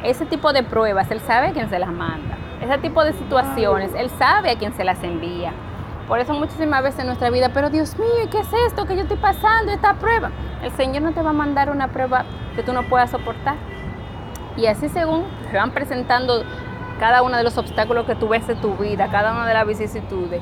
ese 0.04 0.26
tipo 0.26 0.52
de 0.52 0.62
pruebas, 0.62 1.10
Él 1.10 1.20
sabe 1.20 1.52
quién 1.52 1.68
se 1.68 1.78
las 1.78 1.92
manda. 1.92 2.36
Ese 2.60 2.78
tipo 2.78 3.04
de 3.04 3.12
situaciones, 3.12 3.92
Él 3.94 4.10
sabe 4.10 4.50
a 4.50 4.58
quién 4.58 4.74
se 4.74 4.84
las 4.84 5.02
envía. 5.02 5.52
Por 6.06 6.20
eso 6.20 6.32
muchísimas 6.32 6.82
veces 6.82 7.00
en 7.00 7.06
nuestra 7.06 7.30
vida, 7.30 7.50
pero 7.52 7.68
Dios 7.68 7.98
mío, 7.98 8.28
¿qué 8.30 8.38
es 8.38 8.48
esto 8.66 8.86
que 8.86 8.96
yo 8.96 9.02
estoy 9.02 9.18
pasando, 9.18 9.72
esta 9.72 9.94
prueba? 9.94 10.30
El 10.62 10.72
Señor 10.72 11.02
no 11.02 11.12
te 11.12 11.20
va 11.20 11.30
a 11.30 11.34
mandar 11.34 11.70
una 11.70 11.88
prueba 11.88 12.24
que 12.56 12.62
tú 12.62 12.72
no 12.72 12.84
puedas 12.84 13.10
soportar. 13.10 13.56
Y 14.56 14.66
así 14.66 14.88
según 14.88 15.24
se 15.50 15.56
van 15.56 15.70
presentando 15.72 16.44
cada 16.98 17.22
uno 17.22 17.36
de 17.36 17.44
los 17.44 17.58
obstáculos 17.58 18.06
que 18.06 18.14
tú 18.14 18.28
ves 18.28 18.48
en 18.48 18.60
tu 18.60 18.74
vida, 18.76 19.08
cada 19.10 19.32
una 19.32 19.46
de 19.46 19.54
las 19.54 19.66
vicisitudes, 19.66 20.40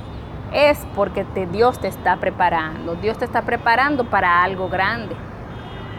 es 0.53 0.87
porque 0.95 1.25
te, 1.25 1.47
Dios 1.47 1.79
te 1.81 1.89
está 1.89 2.17
preparando. 2.17 2.95
Dios 2.95 3.19
te 3.19 3.25
está 3.25 3.43
preparando 3.43 4.05
para 4.05 4.43
algo 4.43 4.69
grande. 4.69 5.17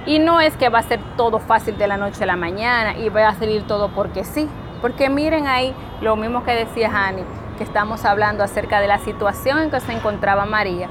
Y 0.08 0.20
no 0.20 0.40
es 0.40 0.56
que 0.56 0.70
va 0.70 0.80
a 0.80 0.84
ser 0.84 1.02
todo 1.18 1.38
fácil 1.38 1.78
de 1.78 1.86
la 1.86 1.98
noche 1.98 2.24
a 2.24 2.28
la 2.28 2.38
mañana 2.38 2.98
y 2.98 3.10
va 3.10 3.28
a 3.28 3.36
salir 3.36 3.68
todo 3.68 3.90
porque 3.90 4.24
sí. 4.24 4.48
Porque 4.82 5.10
miren 5.10 5.48
ahí 5.48 5.76
lo 6.00 6.16
mismo 6.16 6.46
que 6.46 6.54
decía 6.54 6.90
Hani, 6.90 7.24
que 7.58 7.66
estamos 7.66 8.06
hablando 8.06 8.42
acerca 8.42 8.80
de 8.80 8.88
la 8.88 9.00
situación 9.00 9.60
en 9.60 9.70
que 9.70 9.82
se 9.82 9.92
encontraba 9.92 10.46
María. 10.46 10.88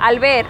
Al 0.00 0.18
ver 0.18 0.46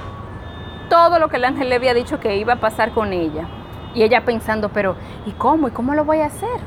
todo 0.88 1.18
lo 1.18 1.28
que 1.28 1.36
el 1.36 1.44
ángel 1.44 1.68
le 1.68 1.74
había 1.74 1.92
dicho 1.92 2.20
que 2.20 2.36
iba 2.36 2.54
a 2.54 2.60
pasar 2.60 2.92
con 2.92 3.12
ella. 3.12 3.46
Y 3.94 4.02
ella 4.02 4.24
pensando, 4.24 4.70
pero 4.70 4.96
¿y 5.26 5.32
cómo? 5.32 5.68
¿Y 5.68 5.70
cómo 5.70 5.94
lo 5.94 6.06
voy 6.06 6.20
a 6.20 6.26
hacer? 6.26 6.60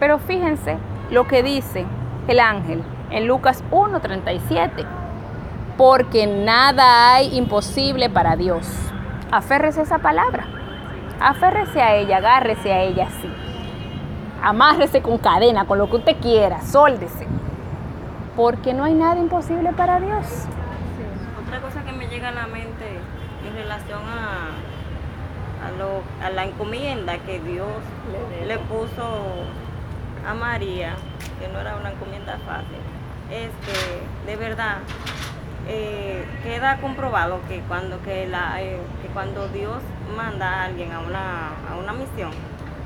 Pero 0.00 0.18
fíjense 0.18 0.78
lo 1.10 1.26
que 1.28 1.42
dice 1.42 1.84
el 2.28 2.40
ángel 2.40 2.82
en 3.10 3.26
Lucas 3.26 3.62
1.37. 3.70 4.86
Porque 5.76 6.26
nada 6.26 7.12
hay 7.12 7.36
imposible 7.36 8.08
para 8.08 8.36
Dios. 8.36 8.66
Aférrese 9.30 9.82
esa 9.82 9.98
palabra. 9.98 10.61
Aférrese 11.22 11.80
a 11.80 11.94
ella, 11.94 12.16
agárrese 12.16 12.72
a 12.72 12.80
ella 12.80 13.06
así. 13.06 13.32
Amárrese 14.42 15.02
con 15.02 15.18
cadena, 15.18 15.66
con 15.66 15.78
lo 15.78 15.88
que 15.88 15.96
usted 15.96 16.16
quiera, 16.20 16.60
sóldese. 16.62 17.28
Porque 18.34 18.74
no 18.74 18.82
hay 18.82 18.94
nada 18.94 19.20
imposible 19.20 19.72
para 19.72 20.00
Dios. 20.00 20.26
Otra 21.46 21.60
cosa 21.60 21.84
que 21.84 21.92
me 21.92 22.08
llega 22.08 22.30
a 22.30 22.32
la 22.32 22.48
mente 22.48 22.98
en 23.46 23.54
relación 23.54 24.00
a, 24.02 24.48
a, 26.26 26.30
la 26.30 26.44
encomienda 26.44 27.16
que 27.18 27.38
Dios 27.38 27.68
le, 28.44 28.58
puso 28.58 29.04
a 30.28 30.34
María, 30.34 30.96
que 31.38 31.46
no 31.46 31.60
era 31.60 31.76
una 31.76 31.92
encomienda 31.92 32.36
fácil, 32.44 32.78
es 33.30 33.50
que 33.64 34.28
de 34.28 34.36
verdad 34.36 34.78
eh, 35.68 36.26
queda 36.42 36.78
comprobado 36.78 37.38
que 37.46 37.60
cuando, 37.60 38.02
que, 38.02 38.26
la, 38.26 38.60
eh, 38.60 38.80
que 39.02 39.08
cuando 39.08 39.46
Dios 39.46 39.82
manda 40.16 40.48
a 40.48 40.64
alguien 40.64 40.92
a 40.92 41.00
una, 41.00 41.48
a 41.70 41.76
una 41.76 41.92
misión, 41.92 42.30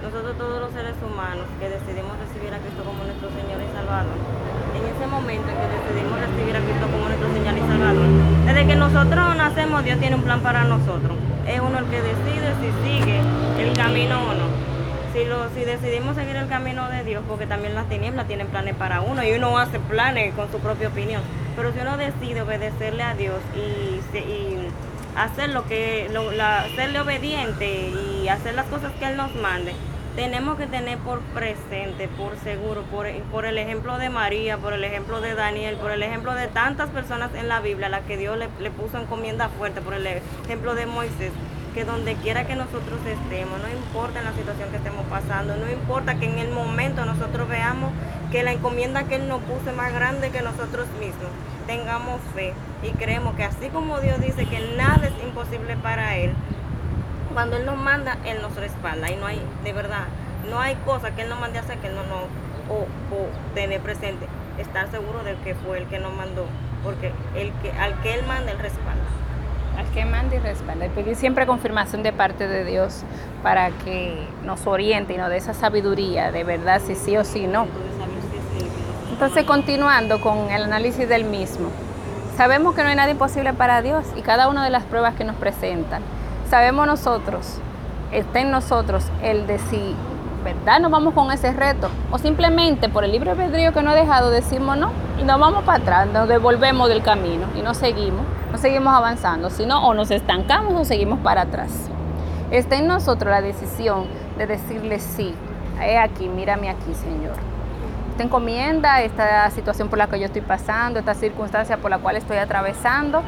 nosotros 0.02 0.36
todos 0.36 0.60
los 0.60 0.72
seres 0.72 0.94
humanos 1.00 1.46
que 1.58 1.68
decidimos 1.68 2.12
recibir 2.18 2.52
a 2.52 2.58
Cristo 2.58 2.84
como 2.84 3.02
nuestro 3.04 3.28
Señor 3.30 3.58
y 3.64 3.68
Salvador, 3.74 4.16
en 4.76 4.82
ese 4.84 5.06
momento 5.06 5.48
en 5.48 5.56
que 5.56 5.68
decidimos 5.72 6.20
recibir 6.20 6.54
a 6.56 6.60
Cristo 6.60 6.86
como 6.92 7.08
nuestro 7.08 7.28
Señor 7.32 7.54
y 7.56 7.64
Salvador, 7.64 8.08
desde 8.44 8.66
que 8.66 8.76
nosotros 8.76 9.36
nacemos, 9.36 9.84
Dios 9.84 9.98
tiene 9.98 10.16
un 10.16 10.22
plan 10.22 10.40
para 10.40 10.64
nosotros. 10.64 11.16
Es 11.46 11.60
uno 11.60 11.78
el 11.78 11.86
que 11.86 12.02
decide 12.02 12.54
si 12.60 12.68
sigue 12.84 13.20
el 13.58 13.72
camino 13.76 14.20
o 14.20 14.34
no. 14.34 14.46
Si, 15.12 15.24
lo, 15.24 15.48
si 15.54 15.64
decidimos 15.64 16.14
seguir 16.14 16.36
el 16.36 16.48
camino 16.48 16.90
de 16.90 17.02
Dios, 17.02 17.24
porque 17.26 17.46
también 17.46 17.74
las 17.74 17.88
tinieblas 17.88 18.26
tienen 18.26 18.48
planes 18.48 18.74
para 18.74 19.00
uno 19.00 19.24
y 19.24 19.32
uno 19.32 19.56
hace 19.56 19.80
planes 19.80 20.34
con 20.34 20.50
su 20.52 20.58
propia 20.58 20.88
opinión. 20.88 21.22
Pero 21.56 21.72
si 21.72 21.78
uno 21.80 21.96
decide 21.96 22.42
obedecerle 22.42 23.02
a 23.02 23.14
Dios 23.14 23.40
y, 23.54 24.18
y 24.18 24.55
hacer 25.16 25.50
lo 25.50 25.66
que, 25.66 26.08
lo, 26.12 26.30
la, 26.30 26.66
serle 26.76 27.00
obediente 27.00 27.90
y 27.90 28.28
hacer 28.28 28.54
las 28.54 28.66
cosas 28.66 28.92
que 28.98 29.06
Él 29.06 29.16
nos 29.16 29.34
mande, 29.34 29.74
tenemos 30.14 30.56
que 30.56 30.66
tener 30.66 30.98
por 30.98 31.20
presente, 31.20 32.08
por 32.08 32.38
seguro, 32.38 32.82
por, 32.84 33.06
por, 33.30 33.44
el 33.44 33.58
ejemplo 33.58 33.98
de 33.98 34.08
María, 34.08 34.56
por 34.56 34.72
el 34.72 34.84
ejemplo 34.84 35.20
de 35.20 35.34
Daniel, 35.34 35.76
por 35.76 35.90
el 35.90 36.02
ejemplo 36.02 36.34
de 36.34 36.48
tantas 36.48 36.88
personas 36.90 37.34
en 37.34 37.48
la 37.48 37.60
Biblia 37.60 37.88
a 37.88 37.90
las 37.90 38.02
que 38.02 38.16
Dios 38.16 38.38
le, 38.38 38.48
le 38.60 38.70
puso 38.70 38.98
encomienda 38.98 39.48
fuerte, 39.50 39.80
por 39.80 39.94
el 39.94 40.06
ejemplo 40.06 40.74
de 40.74 40.86
Moisés, 40.86 41.32
que 41.74 41.84
donde 41.84 42.14
quiera 42.14 42.46
que 42.46 42.56
nosotros 42.56 42.98
estemos, 43.06 43.60
no 43.60 43.68
importa 43.68 44.20
en 44.20 44.24
la 44.24 44.32
situación 44.32 44.70
que 44.70 44.78
estemos 44.78 45.04
pasando, 45.10 45.56
no 45.56 45.70
importa 45.70 46.14
que 46.18 46.24
en 46.24 46.38
el 46.38 46.50
momento 46.50 47.04
nosotros 47.04 47.46
veamos 47.48 47.92
que 48.32 48.42
la 48.42 48.52
encomienda 48.52 49.04
que 49.04 49.16
Él 49.16 49.28
nos 49.28 49.42
puso 49.42 49.68
es 49.68 49.76
más 49.76 49.92
grande 49.92 50.30
que 50.30 50.40
nosotros 50.40 50.88
mismos, 50.98 51.30
tengamos 51.66 52.20
fe 52.34 52.54
y 52.82 52.90
creemos 52.90 53.34
que 53.34 53.44
así 53.44 53.68
como 53.68 54.00
Dios 54.00 54.20
dice 54.20 54.46
que 54.46 54.74
nada 54.76 55.06
es 55.06 55.24
imposible 55.24 55.76
para 55.76 56.16
Él, 56.16 56.32
cuando 57.36 57.56
Él 57.56 57.66
nos 57.66 57.76
manda, 57.76 58.16
Él 58.24 58.40
nos 58.40 58.54
respalda. 58.56 59.10
Y 59.10 59.16
no 59.16 59.26
hay, 59.26 59.40
de 59.62 59.72
verdad, 59.72 60.04
no 60.48 60.60
hay 60.60 60.74
cosa 60.86 61.14
que 61.14 61.22
Él 61.22 61.28
nos 61.28 61.38
mande 61.38 61.58
a 61.58 61.62
hacer 61.62 61.78
que 61.78 61.88
Él 61.88 61.94
no 61.94 62.02
nos, 62.04 62.22
o, 62.70 62.86
tener 63.54 63.80
presente. 63.80 64.26
Estar 64.58 64.90
seguro 64.90 65.22
de 65.22 65.34
que 65.44 65.54
fue 65.54 65.78
el 65.78 65.86
que 65.86 65.98
nos 65.98 66.14
mandó. 66.14 66.46
Porque 66.82 67.12
el 67.34 67.52
que, 67.60 67.72
al 67.72 68.00
que 68.00 68.14
Él 68.14 68.26
manda, 68.26 68.52
Él 68.52 68.58
respalda. 68.58 69.04
Al 69.76 69.86
que 69.88 70.06
manda 70.06 70.34
y 70.34 70.38
respalda. 70.38 70.86
Y 70.86 70.88
pedir 70.88 71.14
siempre 71.14 71.46
confirmación 71.46 72.02
de 72.02 72.12
parte 72.12 72.48
de 72.48 72.64
Dios 72.64 73.02
para 73.42 73.70
que 73.70 74.26
nos 74.44 74.66
oriente 74.66 75.12
y 75.12 75.18
nos 75.18 75.28
dé 75.28 75.36
esa 75.36 75.52
sabiduría 75.52 76.32
de 76.32 76.42
verdad, 76.44 76.80
si 76.80 76.94
sí 76.94 77.18
o 77.18 77.24
si 77.24 77.46
no. 77.46 77.66
Entonces, 79.16 79.44
continuando 79.44 80.20
con 80.20 80.50
el 80.50 80.64
análisis 80.64 81.08
del 81.08 81.24
mismo. 81.24 81.70
Sabemos 82.36 82.74
que 82.74 82.82
no 82.82 82.90
hay 82.90 82.96
nada 82.96 83.10
imposible 83.10 83.54
para 83.54 83.80
Dios 83.80 84.04
y 84.14 84.20
cada 84.20 84.46
una 84.46 84.62
de 84.62 84.68
las 84.68 84.84
pruebas 84.84 85.14
que 85.14 85.24
nos 85.24 85.36
presentan 85.36 86.02
sabemos 86.48 86.86
nosotros, 86.86 87.58
está 88.12 88.40
en 88.40 88.50
nosotros 88.50 89.04
el 89.22 89.46
de 89.46 89.58
si, 89.58 89.94
¿verdad? 90.44 90.80
Nos 90.80 90.90
vamos 90.90 91.14
con 91.14 91.30
ese 91.32 91.52
reto. 91.52 91.88
O 92.10 92.18
simplemente 92.18 92.88
por 92.88 93.04
el 93.04 93.12
libre 93.12 93.30
albedrío 93.30 93.72
que 93.72 93.82
no 93.82 93.90
ha 93.90 93.94
dejado, 93.94 94.30
decimos 94.30 94.76
no 94.76 94.90
y 95.18 95.24
nos 95.24 95.40
vamos 95.40 95.64
para 95.64 95.82
atrás, 95.82 96.08
nos 96.12 96.28
devolvemos 96.28 96.88
del 96.88 97.02
camino 97.02 97.46
y 97.56 97.62
no 97.62 97.74
seguimos, 97.74 98.24
no 98.52 98.58
seguimos 98.58 98.94
avanzando, 98.94 99.50
sino 99.50 99.86
o 99.86 99.94
nos 99.94 100.10
estancamos 100.10 100.74
o 100.74 100.84
seguimos 100.84 101.18
para 101.20 101.42
atrás. 101.42 101.70
Está 102.50 102.76
en 102.76 102.86
nosotros 102.86 103.30
la 103.30 103.42
decisión 103.42 104.06
de 104.38 104.46
decirle 104.46 105.00
sí. 105.00 105.34
He 105.82 105.98
aquí, 105.98 106.28
mírame 106.28 106.70
aquí, 106.70 106.94
Señor. 106.94 107.45
Esta 108.16 108.24
encomienda, 108.24 109.02
esta 109.02 109.50
situación 109.50 109.90
por 109.90 109.98
la 109.98 110.06
que 110.06 110.18
yo 110.18 110.24
estoy 110.24 110.40
pasando, 110.40 110.98
esta 110.98 111.12
circunstancia 111.12 111.76
por 111.76 111.90
la 111.90 111.98
cual 111.98 112.16
estoy 112.16 112.38
atravesando, 112.38 113.22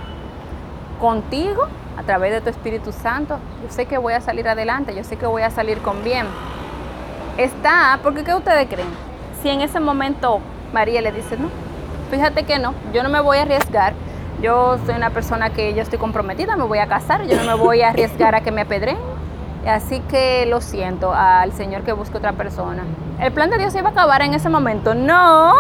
contigo 0.99 1.67
a 1.99 2.03
través 2.05 2.33
de 2.33 2.41
tu 2.41 2.49
Espíritu 2.49 2.91
Santo, 2.91 3.39
yo 3.63 3.71
sé 3.71 3.85
que 3.85 3.99
voy 3.99 4.15
a 4.15 4.23
salir 4.23 4.49
adelante, 4.49 4.95
yo 4.97 5.05
sé 5.05 5.19
que 5.19 5.27
voy 5.27 5.43
a 5.43 5.51
salir 5.51 5.83
con 5.83 6.03
bien. 6.05 6.27
Está, 7.37 8.01
porque 8.03 8.25
¿qué 8.25 8.33
ustedes 8.33 8.67
creen? 8.67 8.89
Si 9.43 9.51
en 9.51 9.61
ese 9.61 9.79
momento 9.79 10.41
María 10.73 11.03
le 11.03 11.13
dice, 11.13 11.37
no, 11.37 11.51
fíjate 12.11 12.45
que 12.45 12.59
no, 12.59 12.73
yo 12.95 13.03
no 13.03 13.11
me 13.11 13.21
voy 13.21 13.37
a 13.37 13.43
arriesgar, 13.43 13.93
yo 14.41 14.79
soy 14.87 14.95
una 14.95 15.11
persona 15.11 15.51
que 15.51 15.75
yo 15.75 15.83
estoy 15.83 15.99
comprometida, 15.99 16.57
me 16.57 16.65
voy 16.65 16.79
a 16.79 16.87
casar, 16.87 17.27
yo 17.27 17.37
no 17.37 17.45
me 17.45 17.63
voy 17.63 17.83
a 17.83 17.91
arriesgar 17.91 18.35
a 18.35 18.41
que 18.41 18.53
me 18.53 18.63
apedreen. 18.63 18.97
Así 19.69 20.01
que 20.01 20.47
lo 20.47 20.61
siento 20.61 21.13
al 21.13 21.53
Señor 21.53 21.83
que 21.83 21.93
busque 21.93 22.17
otra 22.17 22.33
persona. 22.33 22.85
¿El 23.21 23.33
plan 23.33 23.51
de 23.51 23.59
Dios 23.59 23.75
iba 23.75 23.89
a 23.89 23.93
acabar 23.93 24.23
en 24.23 24.35
ese 24.35 24.49
momento? 24.49 24.95
No. 24.95 25.53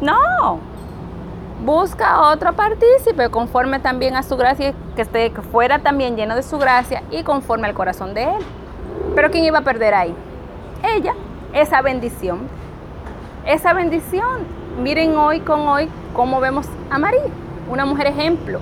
No 0.00 0.70
busca 1.64 2.30
otro 2.30 2.54
partícipe 2.54 3.28
conforme 3.28 3.80
también 3.80 4.16
a 4.16 4.22
su 4.22 4.36
gracia, 4.36 4.72
que 4.96 5.02
esté 5.02 5.30
fuera 5.52 5.78
también 5.78 6.16
lleno 6.16 6.34
de 6.34 6.42
su 6.42 6.58
gracia 6.58 7.02
y 7.10 7.22
conforme 7.22 7.68
al 7.68 7.74
corazón 7.74 8.14
de 8.14 8.24
él. 8.24 8.42
Pero 9.14 9.30
¿quién 9.30 9.44
iba 9.44 9.58
a 9.58 9.62
perder 9.62 9.94
ahí? 9.94 10.14
Ella, 10.82 11.14
esa 11.52 11.82
bendición. 11.82 12.40
Esa 13.46 13.72
bendición. 13.72 14.60
Miren 14.82 15.16
hoy 15.16 15.40
con 15.40 15.68
hoy 15.68 15.88
cómo 16.14 16.40
vemos 16.40 16.66
a 16.90 16.98
María, 16.98 17.20
una 17.68 17.84
mujer 17.84 18.06
ejemplo. 18.06 18.60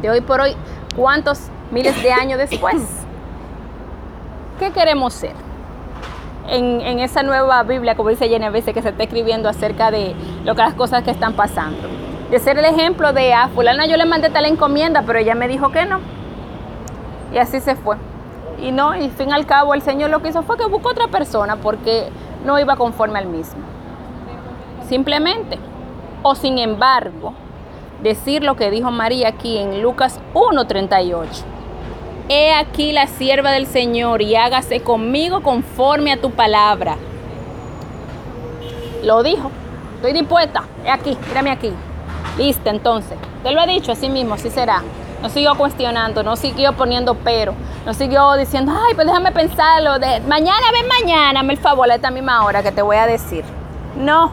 De 0.00 0.10
hoy 0.10 0.20
por 0.20 0.40
hoy, 0.40 0.54
¿cuántos 0.96 1.48
miles 1.70 2.00
de 2.02 2.12
años 2.12 2.38
después? 2.38 3.03
¿Qué 4.64 4.72
queremos 4.72 5.12
ser? 5.12 5.34
En, 6.48 6.98
esa 6.98 7.22
nueva 7.22 7.62
Biblia, 7.64 7.96
como 7.96 8.08
dice 8.08 8.30
Genevieve, 8.30 8.72
que 8.72 8.80
se 8.80 8.88
está 8.88 9.02
escribiendo 9.02 9.46
acerca 9.46 9.90
de 9.90 10.14
lo 10.42 10.54
que 10.54 10.62
las 10.62 10.72
cosas 10.72 11.02
que 11.02 11.10
están 11.10 11.34
pasando 11.34 11.86
de 12.30 12.38
ser 12.38 12.58
el 12.58 12.64
ejemplo 12.64 13.12
de 13.12 13.34
a 13.34 13.48
fulana 13.48 13.84
yo 13.84 13.98
le 13.98 14.06
mandé 14.06 14.30
tal 14.30 14.46
encomienda, 14.46 15.02
pero 15.06 15.18
ella 15.18 15.34
me 15.34 15.48
dijo 15.48 15.70
que 15.70 15.84
no. 15.84 16.00
Y 17.34 17.36
así 17.36 17.60
se 17.60 17.76
fue. 17.76 17.96
Y 18.58 18.72
no, 18.72 18.96
y 18.96 19.10
fin 19.10 19.34
al 19.34 19.44
cabo 19.44 19.74
el 19.74 19.82
Señor 19.82 20.08
lo 20.08 20.22
que 20.22 20.30
hizo 20.30 20.42
fue 20.42 20.56
que 20.56 20.64
buscó 20.64 20.88
otra 20.88 21.08
persona 21.08 21.56
porque 21.56 22.08
no 22.46 22.58
iba 22.58 22.76
conforme 22.76 23.18
al 23.18 23.26
mismo. 23.26 23.60
Simplemente. 24.88 25.58
O 26.22 26.34
sin 26.34 26.56
embargo, 26.56 27.34
decir 28.02 28.42
lo 28.42 28.56
que 28.56 28.70
dijo 28.70 28.90
María 28.90 29.28
aquí 29.28 29.58
en 29.58 29.82
Lucas 29.82 30.20
1.38. 30.32 31.53
He 32.28 32.54
aquí 32.54 32.92
la 32.92 33.06
sierva 33.06 33.50
del 33.52 33.66
Señor 33.66 34.22
y 34.22 34.34
hágase 34.34 34.80
conmigo 34.80 35.42
conforme 35.42 36.12
a 36.12 36.20
tu 36.20 36.30
palabra. 36.30 36.96
Lo 39.02 39.22
dijo. 39.22 39.50
Estoy 39.96 40.12
dispuesta. 40.12 40.64
He 40.84 40.90
aquí, 40.90 41.16
mírame 41.28 41.50
aquí. 41.50 41.72
Listo, 42.38 42.70
entonces. 42.70 43.18
Te 43.42 43.52
lo 43.52 43.60
he 43.62 43.66
dicho 43.66 43.92
así 43.92 44.08
mismo, 44.08 44.34
así 44.34 44.50
será. 44.50 44.82
No 45.22 45.28
siguió 45.28 45.54
cuestionando, 45.54 46.22
no 46.22 46.36
siguió 46.36 46.74
poniendo 46.74 47.14
pero, 47.14 47.54
no 47.86 47.94
siguió 47.94 48.34
diciendo, 48.34 48.72
ay, 48.86 48.94
pues 48.94 49.06
déjame 49.06 49.32
pensarlo. 49.32 49.98
De, 49.98 50.20
mañana, 50.20 50.66
ven 50.72 50.86
mañana, 50.86 51.42
me 51.42 51.54
el 51.54 51.58
favor 51.58 51.90
a 51.90 51.94
esta 51.94 52.10
misma 52.10 52.44
hora 52.44 52.62
que 52.62 52.72
te 52.72 52.82
voy 52.82 52.96
a 52.96 53.06
decir. 53.06 53.42
No, 53.96 54.32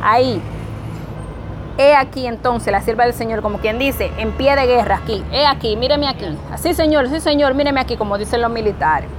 ahí. 0.00 0.40
He 1.78 1.94
aquí 1.94 2.26
entonces 2.26 2.72
la 2.72 2.80
sierva 2.80 3.04
del 3.04 3.12
Señor, 3.12 3.42
como 3.42 3.58
quien 3.58 3.78
dice, 3.78 4.10
en 4.16 4.32
pie 4.32 4.56
de 4.56 4.66
guerra 4.66 4.96
aquí. 4.96 5.22
He 5.30 5.46
aquí, 5.46 5.76
míreme 5.76 6.08
aquí. 6.08 6.26
Así, 6.50 6.72
Señor, 6.72 7.08
sí, 7.08 7.20
Señor, 7.20 7.54
míreme 7.54 7.80
aquí, 7.80 7.96
como 7.96 8.16
dicen 8.16 8.40
los 8.40 8.50
militares. 8.50 9.10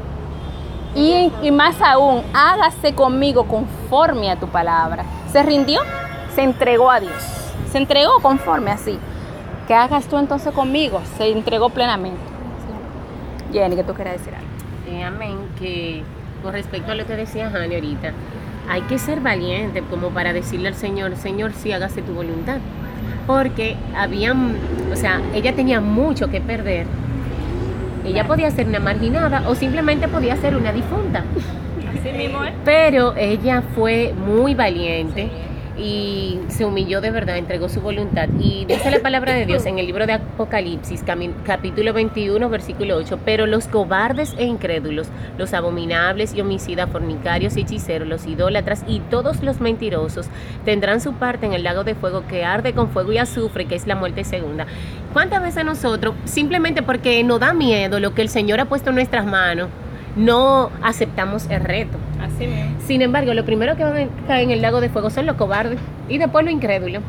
Y, 0.96 1.52
más 1.52 1.80
aún, 1.82 2.24
hágase 2.34 2.96
conmigo 2.96 3.44
conforme 3.48 4.32
a 4.32 4.36
tu 4.36 4.48
palabra. 4.48 5.04
Se 5.32 5.44
rindió, 5.44 5.82
se 6.34 6.42
entregó 6.42 6.90
a 6.90 7.00
Dios. 7.00 7.14
Se 7.72 7.78
entregó 7.78 8.20
conforme 8.22 8.72
así. 8.72 8.98
¿Qué 9.68 9.76
hagas 9.76 10.08
tú 10.08 10.18
entonces 10.18 10.52
conmigo? 10.54 11.02
Se 11.18 11.32
entregó 11.32 11.70
plenamente. 11.70 12.22
Jenny, 13.54 13.76
que 13.76 13.84
tú 13.84 13.94
quieras 13.94 14.14
decir 14.14 14.34
algo. 14.34 14.48
Sí, 14.88 15.02
amén. 15.02 15.38
Que 15.60 16.04
con 16.42 16.54
respecto 16.54 16.92
a 16.92 16.96
lo 16.96 17.06
que 17.06 17.16
decía 17.16 17.52
Jani 17.52 17.76
ahorita, 17.76 18.14
hay 18.69 18.81
que 18.81 18.97
ser 18.97 19.21
valiente 19.21 19.81
como 19.89 20.09
para 20.09 20.33
decirle 20.33 20.69
al 20.69 20.75
Señor, 20.75 21.15
Señor, 21.15 21.53
sí, 21.53 21.71
hágase 21.71 22.01
tu 22.01 22.13
voluntad. 22.13 22.57
Porque 23.25 23.75
habían, 23.95 24.55
o 24.91 24.95
sea, 24.95 25.21
ella 25.33 25.53
tenía 25.53 25.81
mucho 25.81 26.29
que 26.29 26.39
perder. 26.39 26.86
Ella 28.05 28.25
podía 28.25 28.50
ser 28.51 28.67
una 28.67 28.79
marginada 28.79 29.43
o 29.50 29.55
simplemente 29.55 30.07
podía 30.07 30.38
ser 30.38 30.55
una 30.55 30.71
difunta. 30.71 31.24
Así 32.00 32.12
mismo 32.17 32.43
es. 32.43 32.53
Pero 32.63 33.15
ella 33.17 33.63
fue 33.75 34.13
muy 34.13 34.55
valiente 34.55 35.29
y 35.77 36.39
se 36.48 36.65
humilló 36.65 37.01
de 37.01 37.12
verdad, 37.12 37.38
entregó 37.38 37.69
su 37.69 37.81
voluntad. 37.81 38.27
Y 38.39 38.65
dice 38.65 38.89
la 38.89 39.00
palabra 39.00 39.34
de 39.34 39.46
Dios 39.46 39.65
en 39.65 39.79
el 39.79 39.86
libro 39.86 40.07
de 40.07 40.13
Apocalipsis, 40.13 41.03
capítulo 41.46 41.93
21, 41.93 42.50
versículo 42.50 42.98
8, 42.98 43.19
pero 43.24 43.46
los 43.46 43.67
cobardes 43.67 44.34
e 44.38 44.46
incrédulos, 44.46 45.07
los 45.38 45.53
abominables 45.53 46.34
y 46.34 46.41
homicidas, 46.41 46.89
fornicarios 46.89 47.57
y 47.57 47.62
hechiceros, 47.62 48.07
los 48.07 48.25
idólatras 48.25 48.84
y 48.88 49.00
todos 49.01 49.43
los 49.43 49.62
mentirosos 49.62 50.27
tendrán 50.65 51.01
su 51.01 51.13
parte 51.13 51.46
en 51.46 51.53
el 51.53 51.63
lago 51.63 51.84
de 51.84 51.96
fuego 51.96 52.25
que 52.27 52.43
arde 52.43 52.74
con 52.74 52.89
fuego 52.89 53.12
y 53.12 53.17
azufre, 53.17 53.65
que 53.65 53.75
es 53.75 53.88
la 53.88 53.96
muerte 53.96 54.24
segunda. 54.24 54.65
¿Cuántas 55.13 55.41
veces 55.41 55.65
nosotros, 55.65 56.15
simplemente 56.25 56.81
porque 56.81 57.24
nos 57.24 57.39
da 57.39 57.53
miedo 57.53 58.00
lo 58.00 58.13
que 58.13 58.22
el 58.22 58.29
Señor 58.29 58.60
ha 58.60 58.65
puesto 58.65 58.89
en 58.89 58.96
nuestras 58.96 59.25
manos, 59.25 59.69
no 60.15 60.72
aceptamos 60.81 61.48
el 61.50 61.62
reto? 61.62 61.98
Sin 62.86 63.01
embargo, 63.01 63.34
lo 63.34 63.46
primero 63.46 63.75
que 63.75 63.84
van 63.84 63.98
a 63.98 64.27
caer 64.27 64.44
en 64.44 64.51
el 64.51 64.62
lago 64.62 64.82
de 64.82 64.89
fuego 64.89 65.10
son 65.10 65.25
los 65.25 65.36
cobardes 65.36 65.79
y 66.08 66.17
después 66.17 66.46
lo 66.46 66.51
incrédulo. 66.51 67.01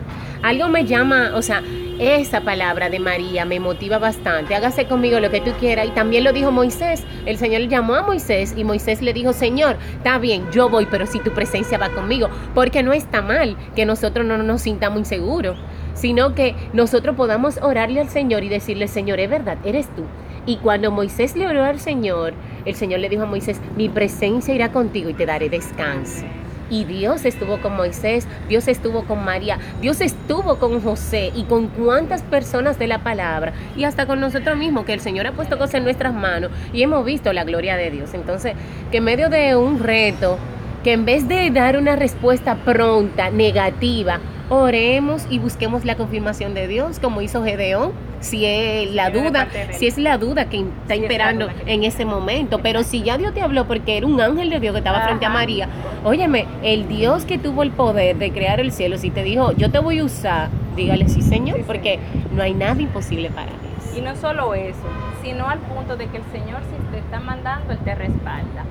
Algo 0.42 0.68
me 0.68 0.84
llama, 0.84 1.32
o 1.34 1.42
sea, 1.42 1.62
esa 1.98 2.42
palabra 2.42 2.90
de 2.90 3.00
María 3.00 3.44
me 3.44 3.58
motiva 3.58 3.98
bastante. 3.98 4.54
Hágase 4.54 4.86
conmigo 4.86 5.18
lo 5.18 5.30
que 5.30 5.40
tú 5.40 5.50
quieras. 5.58 5.86
Y 5.88 5.90
también 5.90 6.22
lo 6.22 6.32
dijo 6.32 6.52
Moisés. 6.52 7.02
El 7.26 7.38
Señor 7.38 7.62
llamó 7.62 7.96
a 7.96 8.02
Moisés 8.02 8.54
y 8.56 8.62
Moisés 8.62 9.02
le 9.02 9.12
dijo, 9.12 9.32
Señor, 9.32 9.76
está 9.96 10.18
bien, 10.18 10.44
yo 10.52 10.68
voy, 10.68 10.86
pero 10.88 11.06
si 11.06 11.18
tu 11.18 11.32
presencia 11.32 11.76
va 11.76 11.90
conmigo. 11.90 12.28
Porque 12.54 12.84
no 12.84 12.92
está 12.92 13.20
mal 13.20 13.56
que 13.74 13.84
nosotros 13.84 14.24
no 14.24 14.38
nos 14.38 14.62
sintamos 14.62 15.00
inseguros, 15.00 15.58
sino 15.94 16.34
que 16.36 16.54
nosotros 16.72 17.16
podamos 17.16 17.58
orarle 17.60 18.00
al 18.00 18.08
Señor 18.08 18.44
y 18.44 18.48
decirle, 18.48 18.86
Señor, 18.86 19.18
es 19.18 19.28
verdad, 19.28 19.58
eres 19.64 19.88
tú. 19.96 20.04
Y 20.46 20.56
cuando 20.56 20.92
Moisés 20.92 21.36
le 21.36 21.48
oró 21.48 21.64
al 21.64 21.80
Señor, 21.80 22.32
el 22.68 22.74
Señor 22.74 23.00
le 23.00 23.08
dijo 23.08 23.22
a 23.22 23.26
Moisés, 23.26 23.60
mi 23.76 23.88
presencia 23.88 24.54
irá 24.54 24.70
contigo 24.70 25.08
y 25.08 25.14
te 25.14 25.24
daré 25.24 25.48
descanso. 25.48 26.24
Y 26.70 26.84
Dios 26.84 27.24
estuvo 27.24 27.62
con 27.62 27.76
Moisés, 27.76 28.26
Dios 28.46 28.68
estuvo 28.68 29.04
con 29.04 29.24
María, 29.24 29.58
Dios 29.80 30.02
estuvo 30.02 30.56
con 30.56 30.82
José 30.82 31.32
y 31.34 31.44
con 31.44 31.68
cuántas 31.68 32.22
personas 32.22 32.78
de 32.78 32.86
la 32.86 32.98
palabra 32.98 33.54
y 33.74 33.84
hasta 33.84 34.04
con 34.04 34.20
nosotros 34.20 34.58
mismos, 34.58 34.84
que 34.84 34.92
el 34.92 35.00
Señor 35.00 35.26
ha 35.26 35.32
puesto 35.32 35.56
cosas 35.56 35.76
en 35.76 35.84
nuestras 35.84 36.12
manos 36.12 36.50
y 36.74 36.82
hemos 36.82 37.06
visto 37.06 37.32
la 37.32 37.44
gloria 37.44 37.78
de 37.78 37.90
Dios. 37.90 38.12
Entonces, 38.12 38.52
que 38.90 38.98
en 38.98 39.04
medio 39.04 39.30
de 39.30 39.56
un 39.56 39.78
reto, 39.78 40.36
que 40.84 40.92
en 40.92 41.06
vez 41.06 41.26
de 41.26 41.50
dar 41.50 41.78
una 41.78 41.96
respuesta 41.96 42.56
pronta, 42.56 43.30
negativa, 43.30 44.20
oremos 44.50 45.26
y 45.30 45.38
busquemos 45.38 45.86
la 45.86 45.96
confirmación 45.96 46.52
de 46.52 46.68
Dios, 46.68 46.98
como 46.98 47.22
hizo 47.22 47.42
Gedeón 47.42 47.92
si 48.20 48.44
es 48.44 48.94
la 48.94 49.10
duda, 49.10 49.48
si 49.72 49.86
es 49.86 49.98
la 49.98 50.18
duda 50.18 50.48
que 50.48 50.64
está 50.82 50.96
imperando 50.96 51.48
en 51.66 51.84
ese 51.84 52.04
momento. 52.04 52.58
Pero 52.60 52.82
si 52.82 53.02
ya 53.02 53.18
Dios 53.18 53.34
te 53.34 53.42
habló 53.42 53.66
porque 53.66 53.96
era 53.96 54.06
un 54.06 54.20
ángel 54.20 54.50
de 54.50 54.60
Dios 54.60 54.72
que 54.72 54.78
estaba 54.78 55.02
frente 55.02 55.26
a 55.26 55.30
María, 55.30 55.68
óyeme, 56.04 56.46
el 56.62 56.88
Dios 56.88 57.24
que 57.24 57.38
tuvo 57.38 57.62
el 57.62 57.70
poder 57.70 58.16
de 58.16 58.32
crear 58.32 58.60
el 58.60 58.72
cielo, 58.72 58.98
si 58.98 59.10
te 59.10 59.22
dijo, 59.22 59.52
yo 59.52 59.70
te 59.70 59.78
voy 59.78 59.98
a 59.98 60.04
usar, 60.04 60.48
dígale 60.76 61.08
sí, 61.08 61.22
Señor, 61.22 61.62
porque 61.64 61.98
no 62.32 62.42
hay 62.42 62.54
nada 62.54 62.80
imposible 62.80 63.30
para 63.30 63.46
Dios. 63.46 63.96
Y 63.96 64.00
no 64.00 64.14
solo 64.16 64.54
eso, 64.54 64.78
sino 65.22 65.48
al 65.48 65.58
punto 65.58 65.96
de 65.96 66.06
que 66.06 66.18
el 66.18 66.24
Señor, 66.32 66.60
si 66.62 66.92
te 66.92 66.98
está 66.98 67.20
mandando, 67.20 67.72
Él 67.72 67.78
te 67.78 67.94
respalda. 67.94 68.64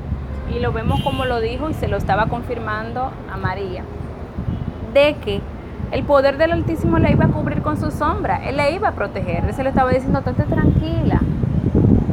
Y 0.55 0.59
lo 0.59 0.71
vemos 0.71 1.01
como 1.01 1.25
lo 1.25 1.41
dijo 1.41 1.69
y 1.69 1.73
se 1.73 1.87
lo 1.87 1.97
estaba 1.97 2.27
confirmando 2.27 3.11
a 3.31 3.37
María, 3.37 3.83
de 4.93 5.15
que 5.23 5.41
el 5.91 6.03
poder 6.03 6.37
del 6.37 6.51
Altísimo 6.51 6.99
le 6.99 7.11
iba 7.11 7.25
a 7.25 7.29
cubrir 7.29 7.61
con 7.61 7.79
su 7.79 7.91
sombra, 7.91 8.47
Él 8.47 8.57
le 8.57 8.71
iba 8.71 8.89
a 8.89 8.91
proteger, 8.93 9.45
Él 9.45 9.53
se 9.53 9.63
le 9.63 9.69
estaba 9.69 9.91
diciendo, 9.91 10.19
estate 10.19 10.43
tranquila, 10.43 11.21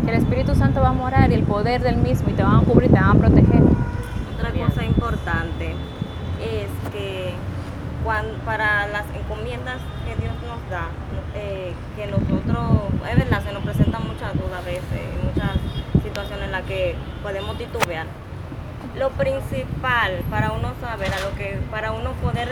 que 0.05 0.11
el 0.11 0.17
Espíritu 0.17 0.55
Santo 0.55 0.81
va 0.81 0.89
a 0.89 0.93
morar 0.93 1.31
y 1.31 1.35
el 1.35 1.45
poder 1.45 1.83
del 1.83 1.97
mismo 1.97 2.31
y 2.31 2.35
te 2.35 2.43
van 2.43 2.57
a 2.57 2.61
cubrir, 2.61 2.91
te 2.91 3.01
van 3.01 3.17
a 3.17 3.21
proteger. 3.21 3.63
Otra 4.37 4.67
cosa 4.67 4.85
importante 4.85 5.75
es 6.41 6.93
que 6.93 7.33
cuando, 8.05 8.35
para 8.45 8.87
las 8.89 9.05
encomiendas 9.15 9.79
que 10.07 10.21
Dios 10.21 10.35
nos 10.47 10.71
da, 10.71 10.89
eh, 11.35 11.73
que 11.97 12.07
nosotros, 12.07 12.93
es 13.11 13.19
verdad, 13.19 13.43
se 13.43 13.53
nos 13.53 13.65
presentan 13.65 14.07
muchas 14.07 14.35
dudas 14.35 14.61
a 14.61 14.65
veces, 14.65 15.01
muchas 15.25 15.51
situaciones 16.03 16.47
en 16.47 16.53
las 16.53 16.63
que 16.63 16.95
podemos 17.23 17.57
titubear 17.57 18.07
lo 18.97 19.11
principal 19.11 20.23
para 20.31 20.53
uno 20.53 20.73
saber 20.81 21.13
a 21.13 21.21
lo 21.21 21.35
que, 21.37 21.59
para 21.71 21.93
uno 21.93 22.13
poder 22.23 22.49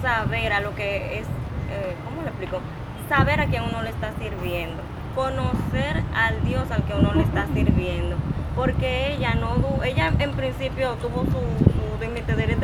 saber 0.00 0.52
a 0.52 0.60
lo 0.60 0.74
que 0.74 1.18
es, 1.18 1.26
eh, 1.70 1.94
¿cómo 2.04 2.22
le 2.22 2.28
explico? 2.28 2.60
Saber 3.08 3.40
a 3.40 3.46
quién 3.46 3.64
uno 3.64 3.82
le 3.82 3.90
está 3.90 4.12
sirviendo, 4.18 4.82
conocer 5.14 6.02
al 6.14 6.42
Dios 6.44 6.70
al 6.70 6.84
que 6.84 6.94
uno 6.94 7.12
le 7.14 7.22
está 7.22 7.46
sirviendo, 7.52 8.16
porque 8.56 9.14
ella 9.14 9.34
no, 9.34 9.82
ella 9.84 10.12
en 10.18 10.32
principio 10.32 10.94
tuvo 10.94 11.24
su, 11.24 11.72
su 11.72 11.82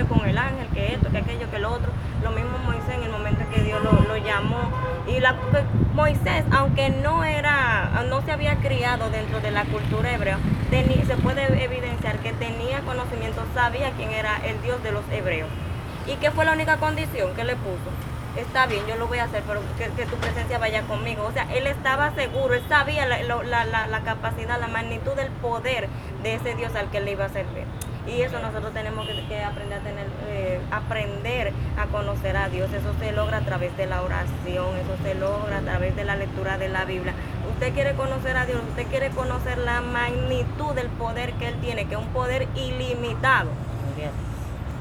con 0.09 0.29
el 0.29 0.39
ángel, 0.39 0.67
que 0.75 0.95
esto, 0.95 1.11
que 1.11 1.19
aquello, 1.19 1.51
que 1.51 1.59
lo 1.59 1.73
otro, 1.73 1.91
lo 2.23 2.31
mismo 2.31 2.59
Moisés 2.65 2.97
en 2.97 3.03
el 3.05 3.11
momento 3.11 3.38
Dios 3.69 3.83
lo, 3.83 4.17
llamó, 4.17 4.73
y 5.07 5.21
la, 5.21 5.35
Moisés, 5.93 6.43
aunque 6.53 6.89
no 6.89 7.23
era, 7.23 8.03
no 8.09 8.23
se 8.23 8.33
había 8.33 8.57
criado 8.57 9.11
dentro 9.11 9.41
de 9.41 9.51
la 9.51 9.67
cultura 9.67 10.11
hebrea, 10.15 10.39
se 10.71 11.17
puede 11.19 11.63
evidenciar 11.63 12.19
que 12.21 12.33
tenía 12.33 12.81
conocimiento, 12.81 13.43
sabía 13.53 13.91
quién 13.91 14.11
era 14.13 14.39
el 14.43 14.63
Dios 14.63 14.83
de 14.83 14.93
los 14.93 15.03
hebreos. 15.13 15.51
¿Y 16.07 16.15
qué 16.17 16.31
fue 16.31 16.47
la 16.47 16.53
única 16.53 16.79
condición 16.79 17.35
que 17.35 17.45
le 17.45 17.57
puso? 17.57 17.91
Está 18.39 18.65
bien, 18.65 18.87
yo 18.87 18.97
lo 18.97 19.07
voy 19.07 19.19
a 19.19 19.25
hacer, 19.25 19.43
pero 19.47 19.61
que, 19.77 20.07
tu 20.07 20.17
presencia 20.17 20.59
vaya 20.59 20.83
conmigo. 20.85 21.25
O 21.25 21.33
sea, 21.33 21.47
él 21.55 21.67
estaba 21.67 22.15
seguro, 22.15 22.55
él 22.55 22.63
sabía 22.71 23.05
la 23.05 24.01
capacidad, 24.03 24.59
la 24.59 24.69
magnitud 24.69 25.13
del 25.13 25.31
poder 25.43 25.91
de 26.23 26.35
ese 26.37 26.55
Dios 26.55 26.75
al 26.75 26.91
que 26.91 27.01
le 27.01 27.13
iba 27.13 27.27
a 27.27 27.29
servir. 27.29 27.65
Y 28.09 28.23
eso 28.23 28.39
nosotros 28.39 28.73
tenemos 28.73 29.07
que, 29.07 29.45
aprender 29.45 29.79
a 29.79 29.83
tener, 29.83 30.07
eh, 30.29 30.61
aprender 30.71 31.53
a 31.77 31.87
conocer 31.87 32.37
a 32.37 32.49
Dios. 32.49 32.73
Eso 32.73 32.95
se 32.99 33.13
logra 33.13 33.39
a 33.39 33.41
través 33.43 33.77
de 33.77 33.87
la 33.87 34.03
oración, 34.03 34.77
eso 34.77 34.97
se 35.03 35.15
logra 35.15 35.59
a 35.59 35.61
través 35.61 35.95
de 35.95 36.05
la 36.05 36.17
lectura 36.17 36.57
de 36.57 36.69
la 36.69 36.85
Biblia. 36.85 37.13
Usted 37.53 37.75
quiere 37.75 37.95
conocer 37.95 38.37
a 38.37 38.47
Dios, 38.47 38.61
usted 38.69 38.87
quiere 38.87 39.11
conocer 39.11 39.59
la 39.59 39.83
magnitud 39.83 40.75
del 40.75 40.89
poder 40.89 41.35
que 41.35 41.49
Él 41.49 41.57
tiene, 41.61 41.87
que 41.87 41.95
es 41.95 42.01
un 42.01 42.09
poder 42.09 42.49
ilimitado. 42.55 43.51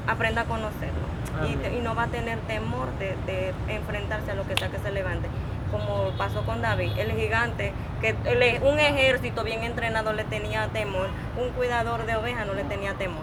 Aprenda 0.06 0.42
a 0.42 0.44
conocerlo. 0.44 1.08
Y, 1.46 1.80
no 1.82 1.94
va 1.94 2.04
a 2.04 2.08
tener 2.08 2.38
temor 2.40 2.88
de, 2.98 3.14
de 3.26 3.52
enfrentarse 3.68 4.30
a 4.30 4.34
lo 4.34 4.46
que 4.46 4.56
sea 4.56 4.68
que 4.70 4.78
se 4.78 4.90
levante 4.90 5.28
como 5.70 6.10
pasó 6.16 6.42
con 6.42 6.62
David, 6.62 6.92
el 6.98 7.12
gigante, 7.12 7.72
que 8.00 8.14
un 8.62 8.78
ejército 8.78 9.44
bien 9.44 9.62
entrenado 9.62 10.12
le 10.12 10.24
tenía 10.24 10.68
temor, 10.68 11.08
un 11.40 11.50
cuidador 11.50 12.06
de 12.06 12.16
ovejas 12.16 12.46
no 12.46 12.54
le 12.54 12.64
tenía 12.64 12.94
temor. 12.94 13.22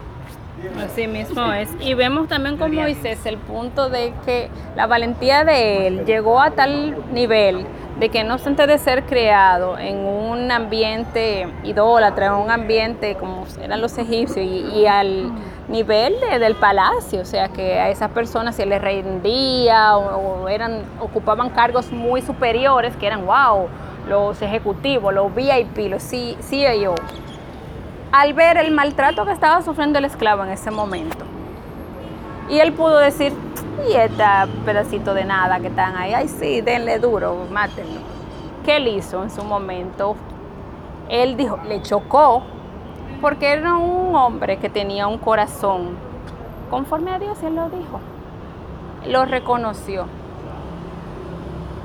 Así 0.83 1.07
mismo 1.07 1.51
es. 1.51 1.69
Y 1.79 1.93
vemos 1.95 2.27
también 2.29 2.57
con 2.57 2.73
Moisés 2.73 3.25
el 3.25 3.37
punto 3.37 3.89
de 3.89 4.13
que 4.25 4.49
la 4.75 4.87
valentía 4.87 5.43
de 5.43 5.87
él 5.87 6.05
llegó 6.05 6.41
a 6.41 6.51
tal 6.51 7.13
nivel 7.13 7.65
de 7.99 8.09
que 8.09 8.23
no 8.23 8.33
obstante 8.33 8.67
de 8.67 8.77
ser 8.77 9.05
creado 9.05 9.77
en 9.77 9.97
un 10.05 10.51
ambiente 10.51 11.47
idólatra, 11.63 12.27
en 12.27 12.33
un 12.33 12.51
ambiente 12.51 13.15
como 13.15 13.45
eran 13.61 13.81
los 13.81 13.97
egipcios 13.97 14.45
y, 14.45 14.85
al 14.85 15.31
nivel 15.69 16.13
del 16.39 16.55
palacio, 16.55 17.21
o 17.21 17.25
sea 17.25 17.47
que 17.49 17.79
a 17.79 17.89
esas 17.89 18.11
personas 18.11 18.55
se 18.55 18.65
les 18.65 18.81
rendía 18.81 19.97
o, 19.97 20.47
eran 20.49 20.83
ocupaban 20.99 21.49
cargos 21.49 21.91
muy 21.91 22.21
superiores 22.21 22.95
que 22.97 23.07
eran 23.07 23.25
wow, 23.25 23.67
los 24.07 24.41
ejecutivos, 24.41 25.13
los 25.13 25.33
VIP, 25.33 25.89
los 25.89 26.03
CEO, 26.03 26.95
al 28.11 28.33
ver 28.33 28.57
el 28.57 28.71
maltrato 28.71 29.25
que 29.25 29.31
estaba 29.31 29.61
sufriendo 29.61 29.99
el 29.99 30.05
esclavo 30.05 30.43
en 30.43 30.51
ese 30.51 30.69
momento. 30.69 31.14
Y 32.49 32.59
él 32.59 32.73
pudo 32.73 32.97
decir, 32.97 33.33
y 33.89 33.93
este 33.93 34.23
pedacito 34.65 35.13
de 35.13 35.25
nada 35.25 35.59
que 35.59 35.67
están 35.67 35.95
ahí, 35.95 36.13
ay 36.13 36.27
sí, 36.27 36.61
denle 36.61 36.99
duro, 36.99 37.45
mátenlo. 37.51 38.01
¿Qué 38.63 38.77
él 38.77 38.87
hizo 38.87 39.23
en 39.23 39.29
su 39.29 39.43
momento? 39.43 40.15
Él 41.09 41.37
dijo, 41.37 41.59
le 41.67 41.81
chocó, 41.81 42.43
porque 43.21 43.51
era 43.53 43.75
un 43.75 44.15
hombre 44.15 44.57
que 44.57 44.69
tenía 44.69 45.07
un 45.07 45.17
corazón 45.17 45.97
conforme 46.69 47.11
a 47.11 47.19
Dios, 47.19 47.41
Él 47.43 47.55
lo 47.55 47.69
dijo. 47.69 47.99
Lo 49.07 49.25
reconoció. 49.25 50.05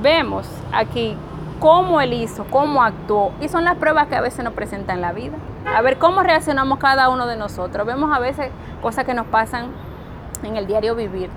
Vemos 0.03 0.49
aquí 0.73 1.17
cómo 1.61 2.01
Él 2.01 2.15
hizo, 2.15 2.45
cómo 2.51 2.83
actuó. 2.83 3.33
Y 3.41 3.49
son 3.49 3.65
las 3.65 3.77
pruebas 3.77 4.09
que 4.09 4.17
a 4.17 4.21
veces 4.21 4.45
nos 4.45 4.55
presentan 4.55 4.97
en 4.97 5.03
la 5.03 5.13
vida. 5.13 5.37
A 5.67 5.83
ver 5.83 5.99
cómo 5.99 6.23
reaccionamos 6.23 6.79
cada 6.79 7.09
uno 7.11 7.27
de 7.27 7.37
nosotros. 7.37 7.87
Vemos 7.87 8.11
a 8.15 8.19
veces 8.19 8.51
cosas 8.81 9.05
que 9.05 9.15
nos 9.15 9.27
pasan 9.27 9.67
en 10.43 10.57
el 10.57 10.67
diario 10.67 10.95
vivir. 10.95 11.31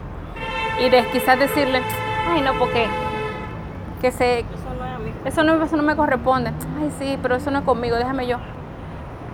Y 0.80 0.90
de 0.90 1.06
quizás 1.12 1.38
decirle, 1.40 1.82
ay 2.30 2.42
no, 2.42 2.54
porque 2.54 2.88
que 4.02 4.12
se, 4.12 4.40
Eso 4.40 4.74
no 4.78 4.86
es 4.86 4.94
a 4.94 5.00
mí. 5.00 5.12
eso 5.26 5.44
no, 5.44 5.64
eso 5.64 5.78
no 5.78 5.84
me 5.84 5.96
corresponde. 5.96 6.52
Ay, 6.80 6.92
sí, 7.00 7.18
pero 7.22 7.36
eso 7.36 7.52
no 7.52 7.60
es 7.60 7.66
conmigo, 7.66 7.96
déjame 7.96 8.28
yo. 8.28 8.38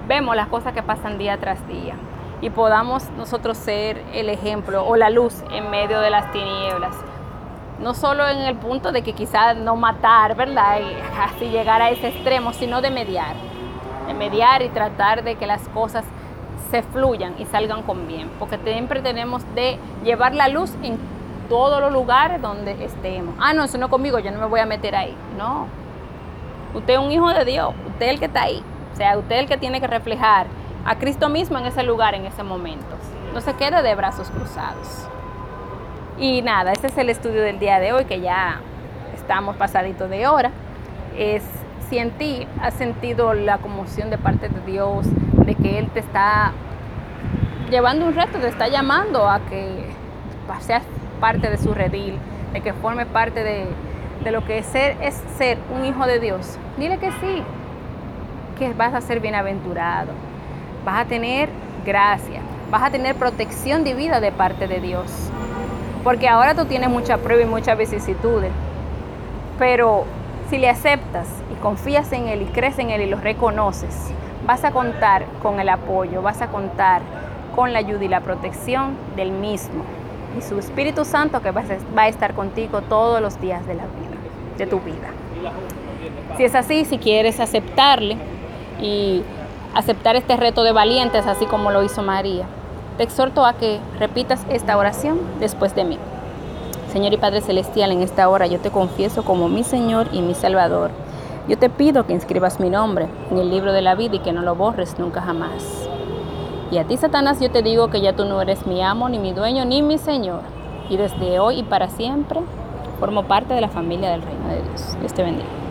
Vemos 0.07 0.35
las 0.35 0.47
cosas 0.47 0.73
que 0.73 0.83
pasan 0.83 1.17
día 1.17 1.37
tras 1.37 1.67
día 1.67 1.95
y 2.41 2.49
podamos 2.49 3.09
nosotros 3.11 3.57
ser 3.57 4.03
el 4.13 4.29
ejemplo 4.29 4.85
o 4.85 4.95
la 4.95 5.09
luz 5.09 5.43
en 5.51 5.69
medio 5.69 5.99
de 5.99 6.09
las 6.09 6.31
tinieblas. 6.31 6.95
No 7.79 7.93
solo 7.93 8.27
en 8.27 8.39
el 8.39 8.55
punto 8.55 8.91
de 8.91 9.03
que 9.03 9.13
quizás 9.13 9.55
no 9.55 9.75
matar, 9.75 10.35
¿verdad? 10.35 10.79
Y 10.79 10.97
así 11.19 11.49
llegar 11.49 11.81
a 11.81 11.89
ese 11.89 12.09
extremo, 12.09 12.53
sino 12.53 12.81
de 12.81 12.91
mediar. 12.91 13.35
De 14.07 14.13
mediar 14.13 14.61
y 14.61 14.69
tratar 14.69 15.23
de 15.23 15.35
que 15.35 15.47
las 15.47 15.67
cosas 15.69 16.03
se 16.69 16.83
fluyan 16.83 17.35
y 17.39 17.45
salgan 17.45 17.83
con 17.83 18.07
bien. 18.07 18.29
Porque 18.39 18.57
siempre 18.57 19.01
tenemos 19.01 19.43
de 19.55 19.77
llevar 20.03 20.35
la 20.35 20.47
luz 20.47 20.73
en 20.83 20.97
todos 21.49 21.81
los 21.81 21.91
lugares 21.91 22.41
donde 22.41 22.71
estemos. 22.83 23.35
Ah, 23.39 23.53
no, 23.53 23.63
eso 23.63 23.77
no 23.77 23.89
conmigo, 23.89 24.19
yo 24.19 24.31
no 24.31 24.39
me 24.39 24.45
voy 24.45 24.59
a 24.59 24.65
meter 24.65 24.95
ahí. 24.95 25.15
No. 25.37 25.67
Usted 26.73 26.93
es 26.93 26.99
un 26.99 27.11
hijo 27.11 27.29
de 27.33 27.45
Dios, 27.45 27.73
usted 27.87 28.05
es 28.05 28.11
el 28.13 28.19
que 28.19 28.25
está 28.25 28.43
ahí. 28.43 28.63
O 28.93 28.95
sea, 28.95 29.17
usted 29.17 29.35
es 29.35 29.41
el 29.41 29.47
que 29.47 29.57
tiene 29.57 29.81
que 29.81 29.87
reflejar 29.87 30.47
a 30.85 30.95
Cristo 30.97 31.29
mismo 31.29 31.57
en 31.57 31.65
ese 31.65 31.83
lugar, 31.83 32.13
en 32.13 32.25
ese 32.25 32.43
momento. 32.43 32.85
No 33.33 33.41
se 33.41 33.53
quede 33.53 33.81
de 33.81 33.95
brazos 33.95 34.29
cruzados. 34.29 35.07
Y 36.17 36.41
nada, 36.41 36.71
ese 36.71 36.87
es 36.87 36.97
el 36.97 37.09
estudio 37.09 37.41
del 37.41 37.59
día 37.59 37.79
de 37.79 37.93
hoy, 37.93 38.05
que 38.05 38.19
ya 38.19 38.59
estamos 39.15 39.55
pasaditos 39.55 40.09
de 40.09 40.27
hora. 40.27 40.51
Es 41.17 41.43
si 41.89 41.97
en 41.97 42.11
ti 42.11 42.47
has 42.61 42.75
sentido 42.75 43.33
la 43.33 43.57
conmoción 43.57 44.09
de 44.09 44.17
parte 44.17 44.49
de 44.49 44.59
Dios, 44.71 45.07
de 45.45 45.55
que 45.55 45.79
Él 45.79 45.89
te 45.89 45.99
está 45.99 46.51
llevando 47.69 48.05
un 48.05 48.15
reto, 48.15 48.39
te 48.39 48.47
está 48.47 48.67
llamando 48.67 49.29
a 49.29 49.39
que 49.39 49.85
seas 50.61 50.83
parte 51.19 51.49
de 51.49 51.57
su 51.57 51.73
redil, 51.73 52.17
de 52.53 52.61
que 52.61 52.73
forme 52.73 53.05
parte 53.05 53.43
de, 53.43 53.65
de 54.23 54.31
lo 54.31 54.43
que 54.45 54.59
es 54.59 54.65
ser, 54.65 54.97
es 55.01 55.21
ser 55.37 55.57
un 55.75 55.85
hijo 55.85 56.05
de 56.05 56.19
Dios. 56.19 56.57
Dile 56.77 56.97
que 56.97 57.11
sí, 57.11 57.43
que 58.57 58.73
vas 58.73 58.93
a 58.93 59.01
ser 59.01 59.19
bienaventurado, 59.19 60.11
vas 60.85 61.01
a 61.01 61.05
tener 61.05 61.49
gracia, 61.85 62.41
vas 62.71 62.83
a 62.83 62.89
tener 62.89 63.15
protección 63.15 63.83
divina 63.83 64.19
de 64.19 64.31
parte 64.31 64.67
de 64.67 64.79
Dios. 64.79 65.11
Porque 66.03 66.27
ahora 66.27 66.55
tú 66.55 66.65
tienes 66.65 66.89
mucha 66.89 67.17
prueba 67.17 67.41
y 67.41 67.45
muchas 67.45 67.77
vicisitudes, 67.77 68.51
pero 69.57 70.05
si 70.49 70.57
le 70.57 70.69
aceptas 70.69 71.27
y 71.51 71.61
confías 71.61 72.11
en 72.13 72.27
Él 72.27 72.41
y 72.43 72.45
crees 72.45 72.79
en 72.79 72.89
Él 72.89 73.01
y 73.01 73.09
lo 73.09 73.19
reconoces, 73.19 74.11
vas 74.45 74.63
a 74.63 74.71
contar 74.71 75.25
con 75.41 75.59
el 75.59 75.69
apoyo, 75.69 76.21
vas 76.21 76.41
a 76.41 76.47
contar 76.47 77.01
con 77.55 77.73
la 77.73 77.79
ayuda 77.79 78.03
y 78.03 78.07
la 78.07 78.21
protección 78.21 78.95
del 79.15 79.31
mismo 79.31 79.83
y 80.37 80.41
su 80.41 80.59
Espíritu 80.59 81.05
Santo 81.05 81.41
que 81.41 81.51
va 81.51 81.63
a 81.97 82.07
estar 82.07 82.33
contigo 82.33 82.81
todos 82.81 83.21
los 83.21 83.39
días 83.41 83.65
de 83.65 83.75
la 83.75 83.83
vida, 83.83 84.17
de 84.57 84.67
tu 84.67 84.79
vida. 84.79 85.09
Si 86.37 86.43
es 86.43 86.55
así, 86.55 86.85
si 86.85 86.97
quieres 86.97 87.39
aceptarle 87.39 88.17
y 88.79 89.23
aceptar 89.73 90.15
este 90.15 90.37
reto 90.37 90.63
de 90.63 90.71
valientes, 90.71 91.25
así 91.25 91.45
como 91.45 91.71
lo 91.71 91.83
hizo 91.83 92.01
María, 92.03 92.45
te 92.97 93.03
exhorto 93.03 93.45
a 93.45 93.53
que 93.53 93.79
repitas 93.97 94.45
esta 94.49 94.77
oración 94.77 95.19
después 95.39 95.75
de 95.75 95.83
mí. 95.83 95.97
Señor 96.91 97.13
y 97.13 97.17
Padre 97.17 97.41
Celestial, 97.41 97.91
en 97.91 98.01
esta 98.01 98.27
hora 98.29 98.47
yo 98.47 98.59
te 98.59 98.71
confieso 98.71 99.23
como 99.23 99.47
mi 99.47 99.63
Señor 99.63 100.07
y 100.11 100.21
mi 100.21 100.33
Salvador. 100.33 100.91
Yo 101.47 101.57
te 101.57 101.69
pido 101.69 102.05
que 102.05 102.13
inscribas 102.13 102.59
mi 102.59 102.69
nombre 102.69 103.07
en 103.31 103.37
el 103.37 103.49
libro 103.49 103.73
de 103.73 103.81
la 103.81 103.95
vida 103.95 104.17
y 104.17 104.19
que 104.19 104.33
no 104.33 104.41
lo 104.41 104.55
borres 104.55 104.99
nunca 104.99 105.21
jamás. 105.21 105.89
Y 106.71 106.77
a 106.77 106.83
ti, 106.83 106.97
Satanás, 106.97 107.39
yo 107.39 107.49
te 107.49 107.63
digo 107.63 107.89
que 107.89 108.01
ya 108.01 108.15
tú 108.15 108.25
no 108.25 108.41
eres 108.41 108.67
mi 108.67 108.81
amo, 108.83 109.09
ni 109.09 109.17
mi 109.17 109.33
dueño, 109.33 109.65
ni 109.65 109.81
mi 109.81 109.97
Señor. 109.97 110.41
Y 110.89 110.97
desde 110.97 111.39
hoy 111.39 111.59
y 111.59 111.63
para 111.63 111.89
siempre 111.89 112.41
formo 112.99 113.23
parte 113.23 113.53
de 113.53 113.61
la 113.61 113.69
familia 113.69 114.11
del 114.11 114.21
reino 114.21 114.47
de 114.49 114.61
Dios. 114.61 114.97
Dios 114.99 115.13
te 115.13 115.23
bendiga. 115.23 115.68